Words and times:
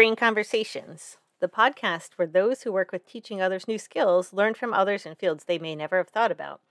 Brain 0.00 0.16
Conversations, 0.16 1.18
the 1.40 1.46
podcast 1.46 2.12
where 2.16 2.26
those 2.26 2.62
who 2.62 2.72
work 2.72 2.90
with 2.90 3.04
teaching 3.04 3.42
others 3.42 3.68
new 3.68 3.76
skills 3.76 4.32
learn 4.32 4.54
from 4.54 4.72
others 4.72 5.04
in 5.04 5.14
fields 5.14 5.44
they 5.44 5.58
may 5.58 5.74
never 5.74 5.98
have 5.98 6.08
thought 6.08 6.32
about, 6.32 6.62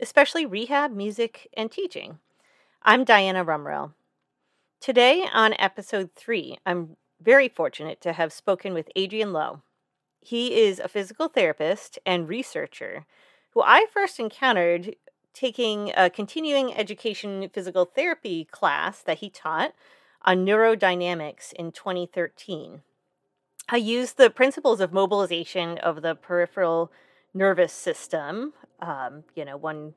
especially 0.00 0.44
rehab, 0.44 0.90
music, 0.90 1.48
and 1.56 1.70
teaching. 1.70 2.18
I'm 2.82 3.04
Diana 3.04 3.44
Rumrell. 3.44 3.92
Today, 4.80 5.24
on 5.32 5.54
episode 5.60 6.10
three, 6.16 6.58
I'm 6.66 6.96
very 7.20 7.48
fortunate 7.48 8.00
to 8.00 8.14
have 8.14 8.32
spoken 8.32 8.74
with 8.74 8.90
Adriaan 8.96 9.30
Louw. 9.30 9.60
He 10.20 10.60
is 10.60 10.80
a 10.80 10.88
physical 10.88 11.28
therapist 11.28 12.00
and 12.04 12.28
researcher 12.28 13.06
who 13.50 13.62
I 13.62 13.86
first 13.92 14.18
encountered 14.18 14.96
taking 15.32 15.92
a 15.96 16.10
continuing 16.10 16.74
education 16.74 17.48
physical 17.54 17.84
therapy 17.84 18.44
class 18.50 19.04
that 19.04 19.18
he 19.18 19.30
taught 19.30 19.72
on 20.24 20.46
neurodynamics 20.46 21.52
in 21.52 21.72
2013. 21.72 22.82
I 23.68 23.76
used 23.76 24.16
the 24.16 24.30
principles 24.30 24.80
of 24.80 24.92
mobilization 24.92 25.78
of 25.78 26.02
the 26.02 26.14
peripheral 26.14 26.92
nervous 27.34 27.72
system. 27.72 28.52
Um, 28.80 29.24
you 29.34 29.44
know, 29.44 29.56
one 29.56 29.94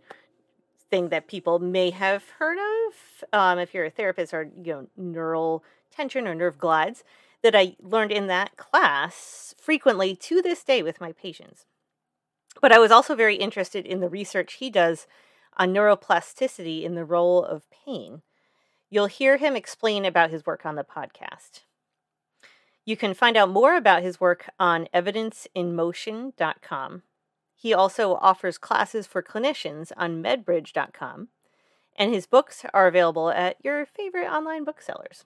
thing 0.89 1.09
that 1.09 1.27
people 1.27 1.59
may 1.59 1.89
have 1.89 2.23
heard 2.39 2.57
of 2.57 3.23
um, 3.33 3.59
if 3.59 3.73
you're 3.73 3.85
a 3.85 3.89
therapist 3.89 4.33
or, 4.33 4.49
you 4.63 4.73
know, 4.73 4.87
neural 4.95 5.63
tension 5.91 6.27
or 6.27 6.35
nerve 6.35 6.57
glides 6.57 7.03
that 7.41 7.55
I 7.55 7.75
learned 7.81 8.11
in 8.11 8.27
that 8.27 8.57
class 8.57 9.53
frequently 9.59 10.15
to 10.15 10.41
this 10.41 10.63
day 10.63 10.81
with 10.81 11.01
my 11.01 11.11
patients. 11.11 11.65
But 12.61 12.71
I 12.71 12.79
was 12.79 12.91
also 12.91 13.15
very 13.15 13.35
interested 13.35 13.85
in 13.85 13.99
the 13.99 14.09
research 14.09 14.53
he 14.53 14.69
does 14.69 15.07
on 15.57 15.73
neuroplasticity 15.73 16.83
in 16.83 16.95
the 16.95 17.05
role 17.05 17.43
of 17.43 17.69
pain. 17.69 18.21
You'll 18.95 19.07
hear 19.07 19.35
him 19.35 19.57
explain 19.57 20.05
about 20.05 20.29
his 20.29 20.45
work 20.45 20.65
on 20.65 20.75
the 20.75 20.85
podcast. 20.85 21.63
You 22.85 22.95
can 22.95 23.13
find 23.13 23.35
out 23.35 23.49
more 23.49 23.75
about 23.75 24.03
his 24.03 24.21
work 24.21 24.49
on 24.57 24.87
evidenceinmotion.com. 24.93 27.03
He 27.57 27.73
also 27.73 28.13
offers 28.13 28.57
classes 28.57 29.05
for 29.05 29.21
clinicians 29.21 29.91
on 29.97 30.23
medbridge.com, 30.23 31.27
and 31.97 32.13
his 32.13 32.25
books 32.25 32.63
are 32.73 32.87
available 32.87 33.31
at 33.31 33.57
your 33.61 33.85
favorite 33.85 34.29
online 34.29 34.63
booksellers. 34.63 35.25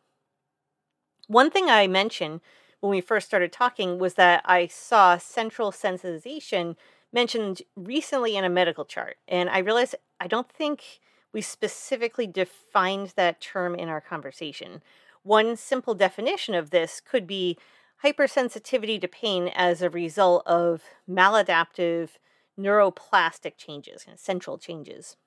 One 1.27 1.51
thing 1.51 1.69
I 1.69 1.85
mentioned 1.85 2.41
when 2.79 2.89
we 2.89 3.01
first 3.01 3.27
started 3.27 3.51
talking 3.51 3.99
was 3.99 4.15
that 4.15 4.41
I 4.45 4.65
saw 4.65 5.19
central 5.19 5.71
sensitization 5.71 6.75
mentioned 7.13 7.61
recently 7.75 8.35
in 8.35 8.43
a 8.43 8.49
medical 8.49 8.85
chart, 8.85 9.17
and 9.27 9.47
I 9.47 9.59
realized 9.59 9.93
I 10.19 10.25
don't 10.25 10.49
think 10.49 11.01
we 11.33 11.41
specifically 11.41 12.27
defined 12.27 13.13
that 13.15 13.41
term 13.41 13.75
in 13.75 13.89
our 13.89 14.01
conversation. 14.01 14.81
One 15.23 15.55
simple 15.55 15.93
definition 15.93 16.55
of 16.55 16.69
this 16.69 17.01
could 17.01 17.27
be 17.27 17.57
hypersensitivity 18.03 18.99
to 19.01 19.07
pain 19.07 19.49
as 19.49 19.81
a 19.81 19.89
result 19.89 20.43
of 20.45 20.83
maladaptive 21.09 22.11
neuroplastic 22.57 23.57
changes, 23.57 24.05
central 24.15 24.57
changes. 24.57 25.17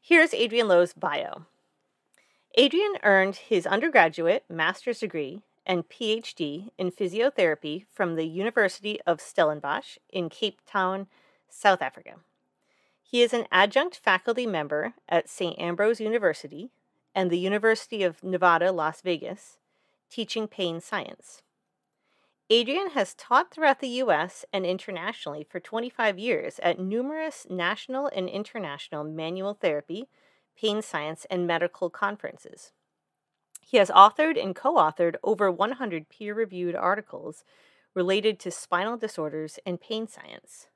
Here's 0.00 0.32
Adriaan 0.32 0.68
Louw's 0.68 0.92
bio. 0.92 1.46
Adriaan 2.58 2.98
earned 3.02 3.36
his 3.36 3.66
undergraduate 3.66 4.44
master's 4.50 5.00
degree 5.00 5.42
and 5.64 5.88
PhD 5.88 6.70
in 6.76 6.90
physiotherapy 6.90 7.84
from 7.92 8.16
the 8.16 8.26
University 8.26 9.00
of 9.06 9.20
Stellenbosch 9.20 9.96
in 10.10 10.28
Cape 10.28 10.60
Town, 10.66 11.06
South 11.48 11.80
Africa. 11.80 12.16
He 13.12 13.20
is 13.20 13.34
an 13.34 13.46
adjunct 13.52 13.98
faculty 13.98 14.46
member 14.46 14.94
at 15.06 15.28
St. 15.28 15.58
Ambrose 15.58 16.00
University 16.00 16.70
and 17.14 17.30
the 17.30 17.38
University 17.38 18.02
of 18.02 18.24
Nevada, 18.24 18.72
Las 18.72 19.02
Vegas, 19.02 19.58
teaching 20.08 20.48
pain 20.48 20.80
science. 20.80 21.42
Adriaan 22.50 22.92
has 22.92 23.12
taught 23.12 23.50
throughout 23.50 23.80
the 23.80 24.00
U.S. 24.00 24.46
and 24.50 24.64
internationally 24.64 25.44
for 25.44 25.60
25 25.60 26.18
years 26.18 26.58
at 26.62 26.80
numerous 26.80 27.46
national 27.50 28.06
and 28.06 28.30
international 28.30 29.04
manual 29.04 29.52
therapy, 29.52 30.08
pain 30.58 30.80
science, 30.80 31.26
and 31.28 31.46
medical 31.46 31.90
conferences. 31.90 32.72
He 33.60 33.76
has 33.76 33.90
authored 33.90 34.42
and 34.42 34.56
co 34.56 34.76
authored 34.76 35.16
over 35.22 35.50
100 35.50 36.08
peer 36.08 36.32
reviewed 36.32 36.74
articles 36.74 37.44
related 37.92 38.40
to 38.40 38.50
spinal 38.50 38.96
disorders 38.96 39.58
and 39.66 39.78
pain 39.78 40.08
science. 40.08 40.68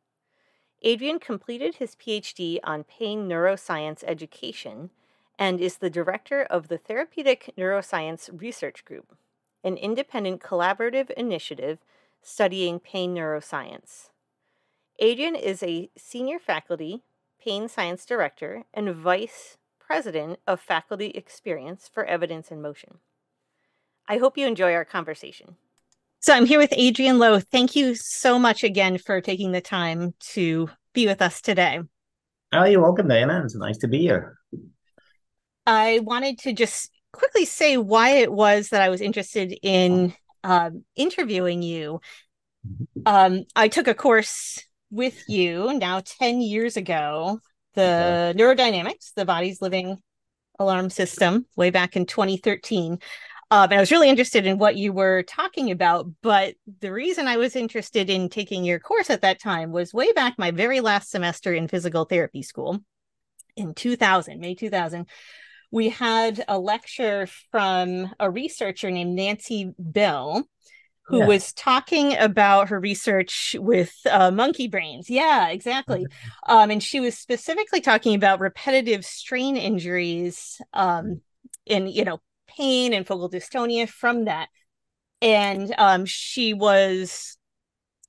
Adriaan 0.86 1.20
completed 1.20 1.74
his 1.74 1.96
PhD 1.96 2.60
on 2.62 2.84
pain 2.84 3.28
neuroscience 3.28 4.04
education 4.06 4.90
and 5.36 5.60
is 5.60 5.78
the 5.78 5.90
director 5.90 6.42
of 6.42 6.68
the 6.68 6.78
Therapeutic 6.78 7.52
Neuroscience 7.58 8.30
Research 8.40 8.84
Group, 8.84 9.16
an 9.64 9.76
independent 9.76 10.40
collaborative 10.40 11.10
initiative 11.10 11.80
studying 12.22 12.78
pain 12.78 13.16
neuroscience. 13.16 14.10
Adriaan 15.02 15.34
is 15.34 15.60
a 15.64 15.90
senior 15.96 16.38
faculty 16.38 17.02
pain 17.42 17.68
science 17.68 18.06
director 18.06 18.62
and 18.72 18.94
vice 18.94 19.56
president 19.80 20.38
of 20.46 20.60
faculty 20.60 21.08
experience 21.16 21.90
for 21.92 22.04
Evidence 22.04 22.52
in 22.52 22.62
Motion. 22.62 22.98
I 24.06 24.18
hope 24.18 24.38
you 24.38 24.46
enjoy 24.46 24.72
our 24.72 24.84
conversation. 24.84 25.56
So 26.26 26.32
I'm 26.32 26.44
here 26.44 26.58
with 26.58 26.72
Adriaan 26.72 27.18
Louw. 27.18 27.40
Thank 27.52 27.76
you 27.76 27.94
so 27.94 28.36
much 28.36 28.64
again 28.64 28.98
for 28.98 29.20
taking 29.20 29.52
the 29.52 29.60
time 29.60 30.12
to 30.32 30.68
be 30.92 31.06
with 31.06 31.22
us 31.22 31.40
today. 31.40 31.78
Oh, 32.52 32.64
you're 32.64 32.82
welcome, 32.82 33.06
Diana. 33.06 33.42
It's 33.44 33.54
nice 33.54 33.78
to 33.78 33.86
be 33.86 34.00
here. 34.00 34.36
I 35.68 36.00
wanted 36.00 36.40
to 36.40 36.52
just 36.52 36.90
quickly 37.12 37.44
say 37.44 37.76
why 37.76 38.16
it 38.16 38.32
was 38.32 38.70
that 38.70 38.82
I 38.82 38.88
was 38.88 39.00
interested 39.00 39.56
in 39.62 40.16
um, 40.42 40.84
interviewing 40.96 41.62
you. 41.62 42.00
Mm-hmm. 42.66 43.02
Um, 43.06 43.44
I 43.54 43.68
took 43.68 43.86
a 43.86 43.94
course 43.94 44.58
with 44.90 45.22
you 45.28 45.78
now 45.78 46.02
10 46.04 46.40
years 46.40 46.76
ago, 46.76 47.38
the 47.74 48.34
neurodynamics, 48.36 49.14
the 49.14 49.26
body's 49.26 49.62
living 49.62 49.98
alarm 50.58 50.90
system, 50.90 51.46
way 51.54 51.70
back 51.70 51.94
in 51.94 52.04
2013. 52.04 52.98
Um, 53.50 53.64
and 53.64 53.74
I 53.74 53.80
was 53.80 53.92
really 53.92 54.08
interested 54.08 54.46
in 54.46 54.58
what 54.58 54.76
you 54.76 54.92
were 54.92 55.22
talking 55.22 55.70
about. 55.70 56.06
But 56.22 56.54
the 56.80 56.92
reason 56.92 57.28
I 57.28 57.36
was 57.36 57.54
interested 57.54 58.10
in 58.10 58.28
taking 58.28 58.64
your 58.64 58.80
course 58.80 59.10
at 59.10 59.22
that 59.22 59.40
time 59.40 59.70
was 59.70 59.94
way 59.94 60.12
back 60.12 60.34
my 60.38 60.50
very 60.50 60.80
last 60.80 61.10
semester 61.10 61.54
in 61.54 61.68
physical 61.68 62.04
therapy 62.04 62.42
school 62.42 62.80
in 63.56 63.74
2000, 63.74 64.40
May 64.40 64.54
2000. 64.54 65.06
We 65.70 65.88
had 65.88 66.44
a 66.48 66.58
lecture 66.58 67.28
from 67.50 68.12
a 68.20 68.30
researcher 68.30 68.90
named 68.90 69.14
Nancy 69.14 69.72
Byl, 69.78 70.44
who 71.06 71.18
yeah. 71.18 71.26
was 71.26 71.52
talking 71.52 72.16
about 72.16 72.68
her 72.68 72.80
research 72.80 73.54
with 73.58 73.92
uh, 74.10 74.30
monkey 74.30 74.68
brains. 74.68 75.08
Yeah, 75.08 75.48
exactly. 75.48 76.06
Um, 76.48 76.70
and 76.70 76.82
she 76.82 77.00
was 77.00 77.16
specifically 77.16 77.80
talking 77.80 78.14
about 78.14 78.40
repetitive 78.40 79.04
strain 79.04 79.56
injuries 79.56 80.60
um, 80.72 81.20
in, 81.64 81.86
you 81.86 82.04
know, 82.04 82.20
pain 82.56 82.92
and 82.92 83.06
focal 83.06 83.30
dystonia 83.30 83.88
from 83.88 84.24
that. 84.24 84.48
And 85.22 85.74
um, 85.78 86.04
she 86.04 86.54
was 86.54 87.36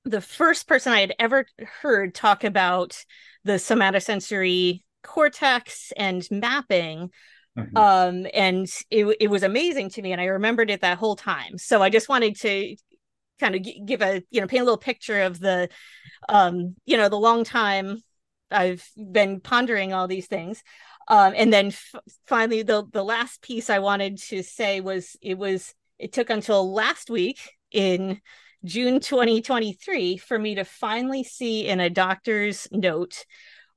the 0.04 0.20
first 0.20 0.66
person 0.66 0.92
I 0.92 1.00
had 1.00 1.14
ever 1.18 1.46
heard 1.80 2.14
talk 2.14 2.44
about 2.44 2.96
the 3.44 3.54
somatosensory 3.54 4.82
cortex 5.02 5.92
and 5.96 6.26
mapping. 6.30 7.10
Mm-hmm. 7.58 7.76
Um, 7.76 8.26
and 8.34 8.66
it, 8.90 9.16
it 9.20 9.30
was 9.30 9.42
amazing 9.42 9.90
to 9.90 10.02
me. 10.02 10.12
And 10.12 10.20
I 10.20 10.26
remembered 10.26 10.70
it 10.70 10.82
that 10.82 10.98
whole 10.98 11.16
time. 11.16 11.58
So 11.58 11.82
I 11.82 11.90
just 11.90 12.08
wanted 12.08 12.36
to 12.40 12.76
kind 13.40 13.54
of 13.54 13.66
give 13.86 14.02
a, 14.02 14.22
you 14.30 14.40
know, 14.40 14.46
paint 14.46 14.62
a 14.62 14.64
little 14.64 14.78
picture 14.78 15.22
of 15.22 15.40
the, 15.40 15.68
um, 16.28 16.76
you 16.86 16.96
know, 16.96 17.08
the 17.08 17.16
long 17.16 17.44
time 17.44 17.98
I've 18.50 18.88
been 18.96 19.40
pondering 19.40 19.92
all 19.92 20.08
these 20.08 20.26
things. 20.26 20.62
Um, 21.08 21.32
and 21.36 21.52
then 21.52 21.68
f- 21.68 21.94
finally, 22.26 22.62
the 22.62 22.84
the 22.92 23.04
last 23.04 23.42
piece 23.42 23.70
I 23.70 23.78
wanted 23.78 24.18
to 24.28 24.42
say 24.42 24.80
was 24.80 25.16
it 25.22 25.38
was 25.38 25.74
it 25.98 26.12
took 26.12 26.30
until 26.30 26.72
last 26.72 27.10
week 27.10 27.38
in 27.70 28.20
June 28.64 29.00
2023 29.00 30.16
for 30.18 30.38
me 30.38 30.56
to 30.56 30.64
finally 30.64 31.24
see 31.24 31.66
in 31.66 31.80
a 31.80 31.90
doctor's 31.90 32.68
note 32.70 33.24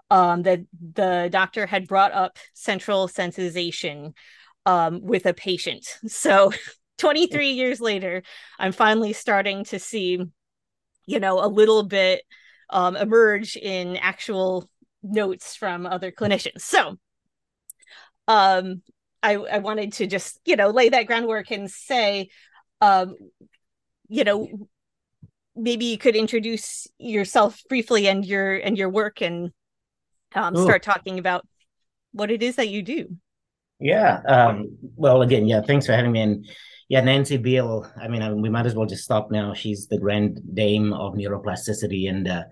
um, 0.09 0.43
that 0.43 0.59
the 0.93 1.29
doctor 1.31 1.65
had 1.65 1.87
brought 1.87 2.11
up 2.11 2.37
central 2.53 3.07
sensitization 3.07 4.13
um, 4.65 5.01
with 5.01 5.25
a 5.25 5.33
patient. 5.33 5.87
So 6.07 6.51
23 6.97 7.51
years 7.51 7.81
later, 7.81 8.21
I'm 8.59 8.73
finally 8.73 9.13
starting 9.13 9.63
to 9.65 9.79
see, 9.79 10.19
you 11.07 11.19
know, 11.19 11.43
a 11.43 11.47
little 11.47 11.83
bit 11.83 12.21
um, 12.69 12.95
emerge 12.95 13.55
in 13.55 13.97
actual 13.97 14.69
notes 15.01 15.55
from 15.55 15.87
other 15.87 16.11
clinicians. 16.11 16.61
So 16.61 16.97
um 18.31 18.81
i 19.21 19.35
i 19.35 19.57
wanted 19.57 19.91
to 19.91 20.07
just 20.07 20.39
you 20.45 20.55
know 20.55 20.69
lay 20.69 20.87
that 20.87 21.05
groundwork 21.05 21.51
and 21.51 21.69
say 21.69 22.29
um 22.79 23.15
you 24.07 24.23
know 24.23 24.47
maybe 25.55 25.85
you 25.85 25.97
could 25.97 26.15
introduce 26.15 26.87
yourself 26.97 27.61
briefly 27.67 28.07
and 28.07 28.25
your 28.25 28.55
and 28.55 28.77
your 28.77 28.89
work 28.89 29.21
and 29.21 29.51
um, 30.33 30.55
start 30.55 30.81
talking 30.81 31.19
about 31.19 31.45
what 32.13 32.31
it 32.31 32.41
is 32.41 32.55
that 32.55 32.69
you 32.69 32.81
do 32.81 33.17
yeah 33.81 34.21
um 34.27 34.77
well 34.95 35.21
again 35.21 35.45
yeah 35.45 35.59
thanks 35.61 35.85
for 35.85 35.91
having 35.91 36.13
me 36.13 36.21
and 36.21 36.47
yeah, 36.91 36.99
Nancy 36.99 37.37
Byl. 37.37 37.89
I 37.95 38.09
mean, 38.09 38.21
I 38.21 38.27
mean, 38.27 38.41
we 38.41 38.49
might 38.49 38.65
as 38.65 38.75
well 38.75 38.85
just 38.85 39.05
stop 39.05 39.31
now. 39.31 39.53
She's 39.53 39.87
the 39.87 39.97
grand 39.97 40.41
dame 40.53 40.91
of 40.91 41.13
neuroplasticity, 41.13 42.09
and 42.09 42.27
uh, 42.27 42.43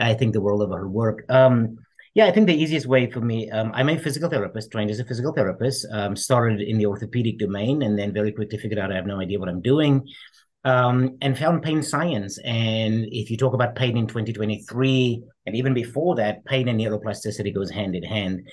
I 0.00 0.14
think 0.14 0.32
the 0.32 0.40
world 0.40 0.62
of 0.62 0.70
her 0.70 0.88
work. 0.88 1.26
Um, 1.28 1.76
yeah, 2.14 2.26
I 2.26 2.30
think 2.30 2.46
the 2.46 2.54
easiest 2.54 2.86
way 2.86 3.10
for 3.10 3.20
me, 3.20 3.50
um, 3.50 3.72
I'm 3.74 3.88
a 3.88 3.98
physical 3.98 4.28
therapist, 4.28 4.70
trained 4.70 4.90
as 4.90 5.00
a 5.00 5.04
physical 5.04 5.32
therapist, 5.32 5.86
um, 5.92 6.14
started 6.14 6.60
in 6.60 6.76
the 6.76 6.86
orthopedic 6.86 7.38
domain, 7.38 7.82
and 7.82 7.98
then 7.98 8.12
very 8.12 8.32
quickly 8.32 8.58
figured 8.58 8.78
out 8.78 8.92
I 8.92 8.96
have 8.96 9.06
no 9.06 9.20
idea 9.20 9.38
what 9.38 9.48
I'm 9.48 9.62
doing, 9.62 10.06
um, 10.64 11.16
and 11.22 11.38
found 11.38 11.62
pain 11.62 11.82
science. 11.82 12.38
And 12.44 13.06
if 13.10 13.30
you 13.30 13.38
talk 13.38 13.54
about 13.54 13.76
pain 13.76 13.96
in 13.96 14.06
2023, 14.06 15.22
and 15.46 15.56
even 15.56 15.72
before 15.72 16.14
that, 16.16 16.44
pain 16.44 16.68
and 16.68 16.78
neuroplasticity 16.78 17.54
goes 17.54 17.70
hand 17.70 17.96
in 17.96 18.02
hand. 18.02 18.46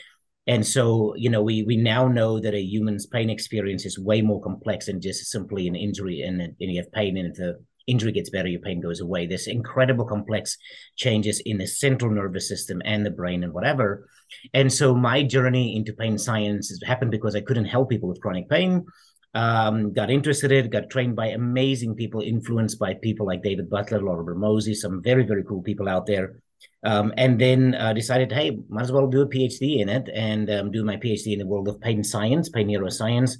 And 0.48 0.66
so, 0.66 1.14
you 1.16 1.30
know, 1.30 1.44
we 1.44 1.64
we 1.64 1.76
now 1.76 2.08
know 2.08 2.40
that 2.40 2.54
a 2.54 2.62
human's 2.62 3.06
pain 3.06 3.30
experience 3.30 3.86
is 3.86 4.00
way 4.00 4.22
more 4.22 4.42
complex 4.42 4.86
than 4.86 5.02
just 5.02 5.26
simply 5.26 5.68
an 5.68 5.76
injury, 5.76 6.22
and, 6.22 6.42
and 6.42 6.56
you 6.58 6.82
have 6.82 6.92
pain, 6.94 7.18
if 7.18 7.36
the 7.36 7.60
injury 7.90 8.12
gets 8.12 8.30
better, 8.30 8.48
your 8.48 8.62
pain 8.62 8.80
goes 8.80 9.00
away. 9.00 9.26
There's 9.26 9.48
incredible 9.48 10.06
complex 10.06 10.58
changes 10.96 11.40
in 11.46 11.58
the 11.58 11.68
central 11.68 12.12
nervous 12.12 12.48
system 12.48 12.82
and 12.86 13.06
the 13.06 13.12
brain 13.12 13.44
and 13.44 13.54
whatever. 13.54 14.08
And 14.54 14.72
so, 14.72 14.94
my 14.94 15.24
journey 15.24 15.76
into 15.76 15.94
pain 15.94 16.18
science 16.18 16.72
happened 16.86 17.12
because 17.12 17.36
I 17.36 17.42
couldn't 17.42 17.66
help 17.66 17.90
people 17.90 18.10
with 18.10 18.22
chronic 18.22 18.50
pain. 18.50 18.86
Um, 19.34 19.94
got 19.94 20.10
interested 20.10 20.52
in 20.52 20.70
got 20.70 20.90
trained 20.90 21.16
by 21.16 21.28
amazing 21.28 21.96
people, 21.96 22.22
influenced 22.22 22.80
by 22.80 22.96
people 22.96 23.28
like 23.28 23.44
David 23.44 23.70
Butler, 23.70 24.02
Lorimer 24.02 24.36
Moseley, 24.36 24.74
some 24.74 25.04
very, 25.04 25.24
very 25.24 25.44
cool 25.44 25.62
people 25.62 25.88
out 25.88 26.08
there 26.08 26.42
um, 26.84 27.14
and 27.18 27.40
then 27.40 27.76
uh, 27.76 27.94
decided, 27.94 28.32
hey, 28.32 28.60
might 28.70 28.84
as 28.84 28.92
well 28.92 29.08
do 29.08 29.22
a 29.22 29.28
PhD 29.28 29.80
in 29.80 29.90
it 29.90 30.10
and 30.14 30.50
um, 30.50 30.72
do 30.72 30.84
my 30.84 30.98
PhD 30.98 31.34
in 31.34 31.40
the 31.40 31.48
world 31.48 31.68
of 31.68 31.82
pain 31.82 32.04
science, 32.04 32.50
pain 32.50 32.68
neuroscience, 32.68 33.38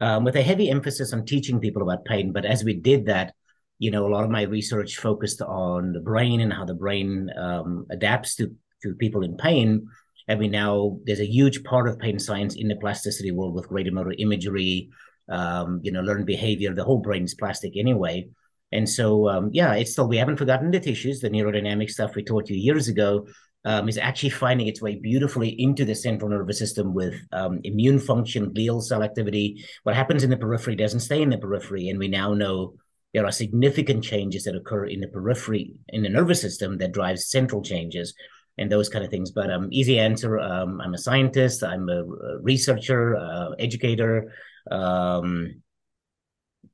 um, 0.00 0.24
with 0.24 0.36
a 0.36 0.42
heavy 0.42 0.70
emphasis 0.70 1.12
on 1.12 1.24
teaching 1.24 1.60
people 1.60 1.82
about 1.82 2.04
pain. 2.04 2.32
But 2.32 2.44
as 2.44 2.64
we 2.64 2.74
did 2.74 3.06
that, 3.06 3.34
you 3.78 3.90
know, 3.90 4.06
a 4.06 4.12
lot 4.12 4.24
of 4.24 4.30
my 4.30 4.42
research 4.42 4.96
focused 4.96 5.42
on 5.42 5.92
the 5.92 6.00
brain 6.00 6.40
and 6.40 6.52
how 6.52 6.64
the 6.64 6.74
brain 6.74 7.30
um, 7.38 7.86
adapts 7.90 8.34
to 8.36 8.54
to 8.82 8.94
people 8.94 9.22
in 9.22 9.36
pain. 9.36 9.86
And 10.28 10.38
we 10.40 10.48
now 10.48 10.98
there's 11.04 11.20
a 11.20 11.26
huge 11.26 11.62
part 11.64 11.88
of 11.88 11.98
pain 11.98 12.18
science 12.18 12.56
in 12.56 12.68
the 12.68 12.76
plasticity 12.76 13.30
world 13.30 13.54
with 13.54 13.68
graded 13.68 13.94
motor 13.94 14.14
imagery, 14.18 14.90
um, 15.28 15.80
you 15.82 15.92
know, 15.92 16.00
learned 16.00 16.26
behavior. 16.26 16.74
The 16.74 16.84
whole 16.84 16.98
brain 16.98 17.24
is 17.24 17.34
plastic 17.34 17.76
anyway. 17.76 18.28
And 18.72 18.88
so, 18.88 19.28
um, 19.28 19.50
yeah, 19.52 19.74
it's 19.74 19.92
still, 19.92 20.08
we 20.08 20.16
haven't 20.16 20.38
forgotten 20.38 20.72
the 20.72 20.80
tissues, 20.80 21.20
the 21.20 21.30
neurodynamic 21.30 21.88
stuff 21.88 22.16
we 22.16 22.24
taught 22.24 22.50
you 22.50 22.56
years 22.56 22.88
ago. 22.88 23.26
Um, 23.64 23.88
is 23.88 23.98
actually 23.98 24.30
finding 24.30 24.68
its 24.68 24.80
way 24.80 24.94
beautifully 24.94 25.48
into 25.60 25.84
the 25.84 25.94
central 25.96 26.30
nervous 26.30 26.56
system 26.56 26.94
with 26.94 27.14
um, 27.32 27.58
immune 27.64 27.98
function, 27.98 28.54
glial 28.54 28.80
cell 28.80 29.02
activity. 29.02 29.64
What 29.82 29.96
happens 29.96 30.22
in 30.22 30.30
the 30.30 30.36
periphery 30.36 30.76
doesn't 30.76 31.00
stay 31.00 31.20
in 31.20 31.30
the 31.30 31.38
periphery. 31.38 31.88
And 31.88 31.98
we 31.98 32.06
now 32.06 32.32
know 32.32 32.74
there 33.16 33.24
are 33.24 33.32
significant 33.32 34.04
changes 34.04 34.44
that 34.44 34.54
occur 34.54 34.84
in 34.84 35.00
the 35.00 35.08
periphery, 35.08 35.72
in 35.88 36.02
the 36.02 36.08
nervous 36.10 36.38
system 36.38 36.76
that 36.76 36.92
drives 36.92 37.30
central 37.30 37.62
changes 37.62 38.12
and 38.58 38.70
those 38.70 38.90
kind 38.90 39.02
of 39.06 39.10
things. 39.10 39.30
But 39.30 39.50
um, 39.50 39.68
easy 39.72 39.98
answer 39.98 40.38
um, 40.38 40.82
I'm 40.82 40.92
a 40.92 40.98
scientist, 40.98 41.64
I'm 41.64 41.88
a 41.88 42.04
researcher, 42.42 43.16
uh, 43.16 43.52
educator. 43.58 44.34
Um, 44.70 45.62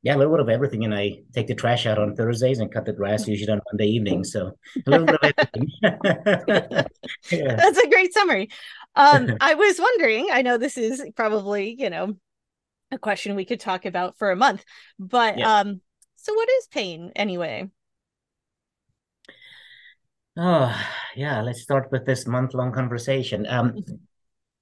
yeah, 0.03 0.17
a 0.17 0.19
little 0.19 0.35
bit 0.35 0.41
of 0.41 0.49
everything. 0.49 0.83
And 0.83 0.93
I 0.93 1.21
take 1.33 1.47
the 1.47 1.55
trash 1.55 1.87
out 1.87 2.01
on 2.01 2.17
Thursdays 2.17 2.59
and 2.59 2.73
cut 2.73 2.87
the 2.87 2.93
grass 2.93 3.29
usually 3.29 3.53
on 3.53 3.61
Monday 3.71 3.93
evening. 3.93 4.25
So 4.25 4.59
a 4.85 4.91
little 4.91 5.07
bit 5.07 5.19
of 5.23 5.33
everything. 5.39 5.71
yeah. 7.31 7.55
That's 7.55 7.79
a 7.79 7.89
great 7.89 8.13
summary. 8.13 8.51
Um, 8.97 9.37
I 9.41 9.55
was 9.55 9.79
wondering, 9.79 10.27
I 10.33 10.43
know 10.43 10.59
this 10.59 10.77
is 10.77 11.05
probably, 11.15 11.77
you 11.79 11.89
know, 11.89 12.17
a 12.91 12.99
question 12.99 13.37
we 13.37 13.45
could 13.45 13.61
talk 13.61 13.85
about 13.85 14.19
for 14.19 14.33
a 14.33 14.37
month, 14.37 14.65
but 14.99 15.39
yeah. 15.39 15.61
um, 15.61 15.81
so 16.23 16.33
what 16.35 16.49
is 16.49 16.67
pain 16.69 17.13
anyway? 17.15 17.69
Oh, 20.37 20.75
yeah, 21.15 21.43
let's 21.43 21.61
start 21.61 21.93
with 21.93 22.07
this 22.07 22.27
month-long 22.27 22.73
conversation. 22.73 23.47
Um, 23.47 23.73
mm-hmm. 23.73 23.95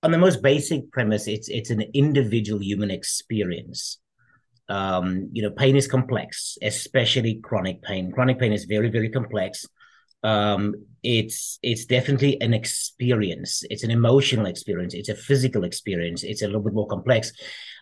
on 0.03 0.11
the 0.11 0.19
most 0.19 0.43
basic 0.43 0.91
premise, 0.91 1.29
it's 1.29 1.49
it's 1.49 1.71
an 1.71 1.85
individual 1.95 2.61
human 2.61 2.91
experience 2.91 4.01
um, 4.71 5.29
you 5.33 5.43
know, 5.43 5.51
pain 5.51 5.77
is 5.77 5.89
complex, 5.89 6.57
especially 6.63 7.41
chronic 7.43 7.83
pain. 7.83 8.13
Chronic 8.13 8.39
pain 8.39 8.53
is 8.53 8.65
very, 8.65 8.89
very 8.89 9.09
complex. 9.11 9.67
Um, 10.23 10.75
it's 11.03 11.59
it's 11.63 11.87
definitely 11.87 12.41
an 12.43 12.53
experience. 12.53 13.63
It's 13.71 13.85
an 13.85 13.91
emotional 13.91 14.47
experience. 14.47 14.93
It's 14.95 15.09
a 15.09 15.15
physical 15.15 15.65
experience. 15.65 16.23
It's 16.23 16.43
a 16.43 16.47
little 16.47 16.61
bit 16.61 16.75
more 16.75 16.87
complex. 16.87 17.33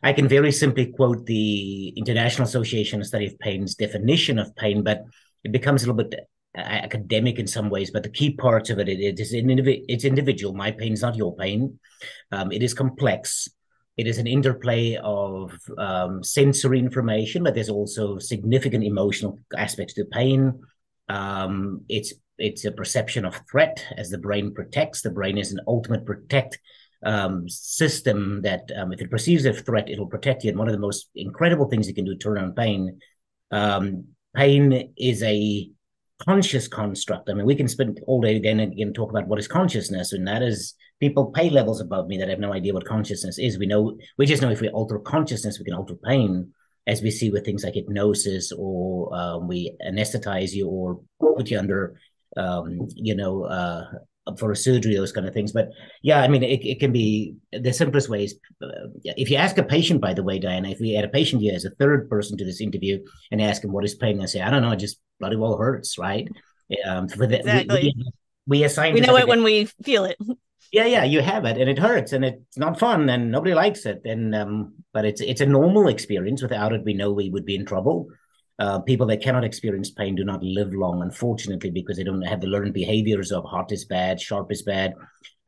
I 0.02 0.12
can 0.12 0.28
very 0.28 0.52
simply 0.52 0.86
quote 0.86 1.26
the 1.26 1.88
International 1.96 2.46
Association 2.46 3.00
of 3.00 3.06
Study 3.06 3.26
of 3.26 3.38
Pain's 3.40 3.74
definition 3.74 4.38
of 4.38 4.54
pain, 4.54 4.84
but 4.84 5.02
it 5.42 5.50
becomes 5.50 5.82
a 5.82 5.86
little 5.86 6.04
bit 6.04 6.28
academic 6.54 7.38
in 7.38 7.46
some 7.46 7.70
ways. 7.70 7.90
But 7.90 8.04
the 8.04 8.10
key 8.10 8.34
parts 8.34 8.70
of 8.70 8.78
it, 8.78 8.88
it, 8.88 9.00
it 9.00 9.20
is 9.20 9.34
indiv- 9.34 9.84
it's 9.88 10.04
individual. 10.04 10.54
My 10.54 10.70
pain 10.70 10.92
is 10.92 11.02
not 11.02 11.16
your 11.16 11.34
pain. 11.36 11.78
Um, 12.30 12.52
it 12.52 12.62
is 12.62 12.74
complex. 12.74 13.48
It 13.96 14.06
is 14.06 14.18
an 14.18 14.28
interplay 14.28 14.96
of 15.02 15.58
um, 15.76 16.22
sensory 16.22 16.78
information, 16.78 17.42
but 17.42 17.54
there's 17.54 17.68
also 17.68 18.18
significant 18.18 18.84
emotional 18.84 19.40
aspects 19.56 19.94
to 19.94 20.04
pain. 20.04 20.60
Um, 21.08 21.82
it's 21.88 22.14
it's 22.38 22.64
a 22.64 22.72
perception 22.72 23.24
of 23.24 23.40
threat 23.50 23.84
as 23.96 24.10
the 24.10 24.18
brain 24.18 24.54
protects. 24.54 25.02
The 25.02 25.10
brain 25.10 25.38
is 25.38 25.52
an 25.52 25.60
ultimate 25.66 26.06
protect 26.06 26.58
um, 27.04 27.48
system 27.48 28.42
that 28.42 28.70
um, 28.76 28.92
if 28.92 29.00
it 29.00 29.10
perceives 29.10 29.44
a 29.44 29.52
threat, 29.52 29.88
it'll 29.88 30.06
protect 30.06 30.44
you. 30.44 30.50
And 30.50 30.58
one 30.58 30.68
of 30.68 30.72
the 30.72 30.80
most 30.80 31.10
incredible 31.14 31.68
things 31.68 31.88
you 31.88 31.94
can 31.94 32.04
do 32.04 32.16
turn 32.16 32.38
on 32.38 32.54
pain. 32.54 33.00
Um, 33.50 34.06
pain 34.34 34.92
is 34.96 35.22
a 35.22 35.70
conscious 36.24 36.68
construct. 36.68 37.30
I 37.30 37.34
mean, 37.34 37.46
we 37.46 37.54
can 37.54 37.68
spend 37.68 38.00
all 38.06 38.20
day 38.20 38.36
again 38.36 38.60
and 38.60 38.72
again 38.72 38.92
talk 38.92 39.10
about 39.10 39.26
what 39.28 39.38
is 39.38 39.48
consciousness, 39.48 40.12
and 40.12 40.26
that 40.26 40.42
is 40.42 40.74
people 41.00 41.26
pay 41.26 41.48
levels 41.48 41.80
above 41.80 42.08
me 42.08 42.18
that 42.18 42.28
have 42.28 42.40
no 42.40 42.52
idea 42.52 42.74
what 42.74 42.84
consciousness 42.84 43.38
is. 43.38 43.58
We 43.58 43.66
know 43.66 43.96
we 44.16 44.26
just 44.26 44.42
know 44.42 44.50
if 44.50 44.60
we 44.60 44.68
alter 44.68 44.98
consciousness, 44.98 45.58
we 45.58 45.64
can 45.64 45.74
alter 45.74 45.94
pain, 45.94 46.52
as 46.86 47.02
we 47.02 47.10
see 47.10 47.30
with 47.30 47.44
things 47.44 47.64
like 47.64 47.74
hypnosis, 47.74 48.52
or 48.52 49.14
um, 49.14 49.48
we 49.48 49.76
anesthetize 49.86 50.52
you, 50.52 50.68
or 50.68 51.00
put 51.20 51.50
you 51.50 51.58
under, 51.58 52.00
um, 52.36 52.88
you 52.94 53.14
know, 53.14 53.44
uh, 53.44 53.84
for 54.36 54.52
a 54.52 54.56
surgery, 54.56 54.94
those 54.94 55.12
kind 55.12 55.26
of 55.26 55.32
things. 55.32 55.52
But 55.52 55.70
yeah, 56.02 56.20
I 56.20 56.28
mean, 56.28 56.42
it, 56.42 56.64
it 56.64 56.80
can 56.80 56.92
be 56.92 57.34
the 57.52 57.72
simplest 57.72 58.08
ways. 58.08 58.34
Uh, 58.62 58.88
if 59.04 59.30
you 59.30 59.36
ask 59.36 59.56
a 59.58 59.62
patient, 59.62 60.00
by 60.00 60.14
the 60.14 60.22
way, 60.22 60.38
Diana, 60.38 60.70
if 60.70 60.80
we 60.80 60.92
had 60.92 61.04
a 61.04 61.08
patient 61.08 61.42
here 61.42 61.54
as 61.54 61.64
a 61.64 61.70
third 61.70 62.10
person 62.10 62.36
to 62.36 62.44
this 62.44 62.60
interview 62.60 63.02
and 63.30 63.40
ask 63.40 63.64
him 63.64 63.72
what 63.72 63.84
is 63.84 63.94
pain, 63.94 64.18
and 64.18 64.28
say, 64.28 64.40
I 64.40 64.50
don't 64.50 64.62
know, 64.62 64.72
it 64.72 64.78
just 64.78 65.00
bloody 65.18 65.36
well 65.36 65.56
hurts, 65.56 65.98
right? 65.98 66.28
Um, 66.86 67.08
for 67.08 67.26
the, 67.26 67.38
exactly. 67.38 67.94
we, 67.96 68.04
we, 68.46 68.58
we 68.58 68.64
assign. 68.64 68.94
We 68.94 69.00
know 69.00 69.16
it 69.16 69.28
when 69.28 69.42
we 69.42 69.64
feel 69.82 70.04
it 70.04 70.18
yeah 70.72 70.84
yeah 70.84 71.04
you 71.04 71.20
have 71.20 71.44
it 71.44 71.58
and 71.58 71.68
it 71.68 71.78
hurts 71.78 72.12
and 72.12 72.24
it's 72.24 72.58
not 72.58 72.78
fun 72.78 73.08
and 73.08 73.30
nobody 73.30 73.54
likes 73.54 73.86
it 73.86 74.02
and 74.04 74.34
um 74.34 74.74
but 74.92 75.04
it's 75.04 75.20
it's 75.20 75.40
a 75.40 75.46
normal 75.46 75.88
experience 75.88 76.42
without 76.42 76.72
it 76.72 76.84
we 76.84 76.94
know 76.94 77.12
we 77.12 77.30
would 77.30 77.44
be 77.44 77.54
in 77.54 77.64
trouble 77.64 78.08
uh, 78.58 78.80
people 78.80 79.06
that 79.06 79.22
cannot 79.22 79.44
experience 79.44 79.90
pain 79.90 80.14
do 80.14 80.24
not 80.24 80.42
live 80.42 80.72
long 80.74 81.02
unfortunately 81.02 81.70
because 81.70 81.96
they 81.96 82.04
don't 82.04 82.22
have 82.22 82.40
the 82.40 82.46
learned 82.46 82.74
behaviors 82.74 83.30
of 83.30 83.44
hot 83.44 83.70
is 83.70 83.84
bad 83.84 84.20
sharp 84.20 84.50
is 84.50 84.62
bad. 84.62 84.94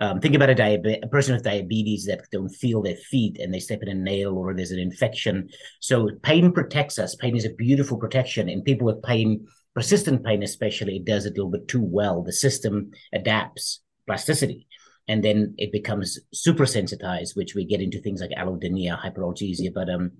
Um, 0.02 0.18
think 0.18 0.34
about 0.34 0.48
a, 0.48 1.00
a 1.02 1.08
person 1.08 1.34
with 1.34 1.44
diabetes 1.44 2.06
that 2.06 2.22
don't 2.32 2.48
feel 2.48 2.80
their 2.80 2.96
feet 2.96 3.38
and 3.38 3.52
they 3.52 3.60
step 3.60 3.80
in 3.82 3.88
a 3.88 3.94
nail 3.94 4.38
or 4.38 4.54
there's 4.54 4.70
an 4.70 4.78
infection. 4.78 5.50
So 5.80 6.08
pain 6.22 6.52
protects 6.52 6.98
us. 6.98 7.14
Pain 7.16 7.36
is 7.36 7.44
a 7.44 7.52
beautiful 7.52 7.98
protection. 7.98 8.48
And 8.48 8.64
people 8.64 8.86
with 8.86 9.02
pain 9.02 9.46
persistent 9.74 10.24
pain 10.24 10.42
especially 10.42 10.96
it 10.96 11.04
does 11.04 11.26
it 11.26 11.30
a 11.30 11.36
little 11.36 11.50
bit 11.50 11.68
too 11.68 11.82
well. 11.82 12.22
The 12.22 12.32
system 12.32 12.92
adapts 13.12 13.80
plasticity 14.06 14.66
and 15.06 15.22
then 15.22 15.54
it 15.58 15.72
becomes 15.72 16.18
super 16.32 16.64
sensitized, 16.64 17.36
which 17.36 17.54
we 17.54 17.64
get 17.64 17.80
into 17.80 18.00
things 18.00 18.20
like 18.20 18.30
allodynia, 18.30 18.98
hyperalgesia. 18.98 19.74
But 19.74 19.90
um, 19.90 20.12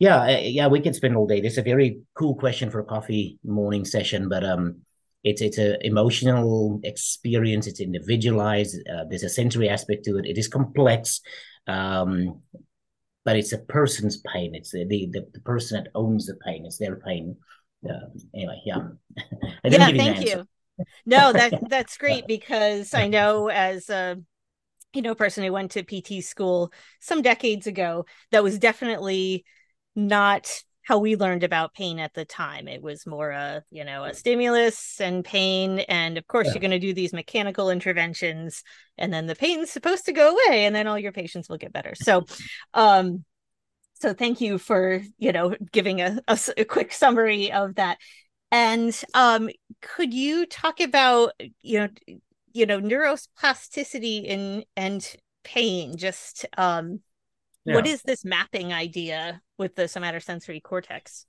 yeah, 0.00 0.22
uh, 0.22 0.40
yeah, 0.42 0.66
we 0.66 0.80
could 0.80 0.96
spend 0.96 1.16
all 1.16 1.28
day. 1.28 1.40
This 1.40 1.52
is 1.52 1.58
a 1.58 1.62
very 1.62 2.00
cool 2.14 2.34
question 2.34 2.70
for 2.70 2.80
a 2.80 2.84
coffee 2.84 3.38
morning 3.44 3.84
session, 3.84 4.28
but 4.28 4.44
um, 4.44 4.80
it's 5.22 5.40
it's 5.40 5.58
an 5.58 5.76
emotional 5.82 6.80
experience. 6.82 7.68
It's 7.68 7.80
individualized. 7.80 8.76
Uh, 8.88 9.04
there's 9.08 9.22
a 9.22 9.28
sensory 9.28 9.68
aspect 9.68 10.04
to 10.06 10.18
it. 10.18 10.26
It 10.26 10.38
is 10.38 10.48
complex, 10.48 11.20
um, 11.68 12.40
but 13.24 13.36
it's 13.36 13.52
a 13.52 13.58
person's 13.58 14.20
pain. 14.32 14.56
It's 14.56 14.72
the, 14.72 14.84
the 14.88 15.24
the 15.32 15.40
person 15.42 15.84
that 15.84 15.92
owns 15.94 16.26
the 16.26 16.36
pain. 16.44 16.66
It's 16.66 16.78
their 16.78 16.96
pain. 16.96 17.36
Uh, 17.88 18.10
anyway, 18.34 18.60
yeah. 18.66 18.88
yeah, 19.64 19.86
thank 19.86 20.26
you 20.26 20.44
no, 21.06 21.32
that 21.32 21.52
that's 21.68 21.96
great 21.96 22.26
because 22.26 22.94
I 22.94 23.08
know 23.08 23.48
as 23.48 23.88
a 23.90 24.16
you 24.92 25.02
know 25.02 25.14
person 25.14 25.44
who 25.44 25.52
went 25.52 25.72
to 25.72 25.82
PT 25.82 26.24
school 26.24 26.72
some 27.00 27.22
decades 27.22 27.66
ago, 27.66 28.06
that 28.32 28.42
was 28.42 28.58
definitely 28.58 29.44
not 29.94 30.62
how 30.82 30.98
we 30.98 31.14
learned 31.14 31.44
about 31.44 31.74
pain 31.74 31.98
at 31.98 32.14
the 32.14 32.24
time. 32.24 32.66
It 32.66 32.82
was 32.82 33.06
more 33.06 33.30
a, 33.30 33.62
you 33.70 33.84
know, 33.84 34.04
a 34.04 34.14
stimulus 34.14 35.00
and 35.00 35.24
pain. 35.24 35.80
And 35.80 36.18
of 36.18 36.26
course, 36.26 36.46
yeah. 36.46 36.54
you're 36.54 36.60
going 36.60 36.70
to 36.72 36.78
do 36.78 36.94
these 36.94 37.12
mechanical 37.12 37.70
interventions, 37.70 38.64
and 38.98 39.12
then 39.12 39.26
the 39.26 39.36
pain's 39.36 39.70
supposed 39.70 40.06
to 40.06 40.12
go 40.12 40.32
away, 40.32 40.64
and 40.64 40.74
then 40.74 40.86
all 40.86 40.98
your 40.98 41.12
patients 41.12 41.48
will 41.48 41.58
get 41.58 41.72
better. 41.72 41.94
So, 41.94 42.24
um, 42.74 43.24
so 44.00 44.14
thank 44.14 44.40
you 44.40 44.58
for 44.58 45.02
you 45.18 45.32
know 45.32 45.54
giving 45.72 46.00
a, 46.00 46.18
a, 46.26 46.38
a 46.56 46.64
quick 46.64 46.92
summary 46.92 47.52
of 47.52 47.76
that 47.76 47.98
and 48.50 48.98
um, 49.14 49.48
could 49.80 50.12
you 50.12 50.46
talk 50.46 50.80
about 50.80 51.32
you 51.62 51.80
know 51.80 51.88
you 52.52 52.66
know 52.66 52.80
neuroplasticity 52.80 54.30
and 54.30 54.64
and 54.76 55.16
pain 55.42 55.96
just 55.96 56.44
um 56.58 57.00
yeah. 57.64 57.74
what 57.74 57.86
is 57.86 58.02
this 58.02 58.24
mapping 58.24 58.72
idea 58.72 59.40
with 59.60 59.76
the 59.76 59.82
somatosensory 59.82 60.60
cortex 60.60 61.26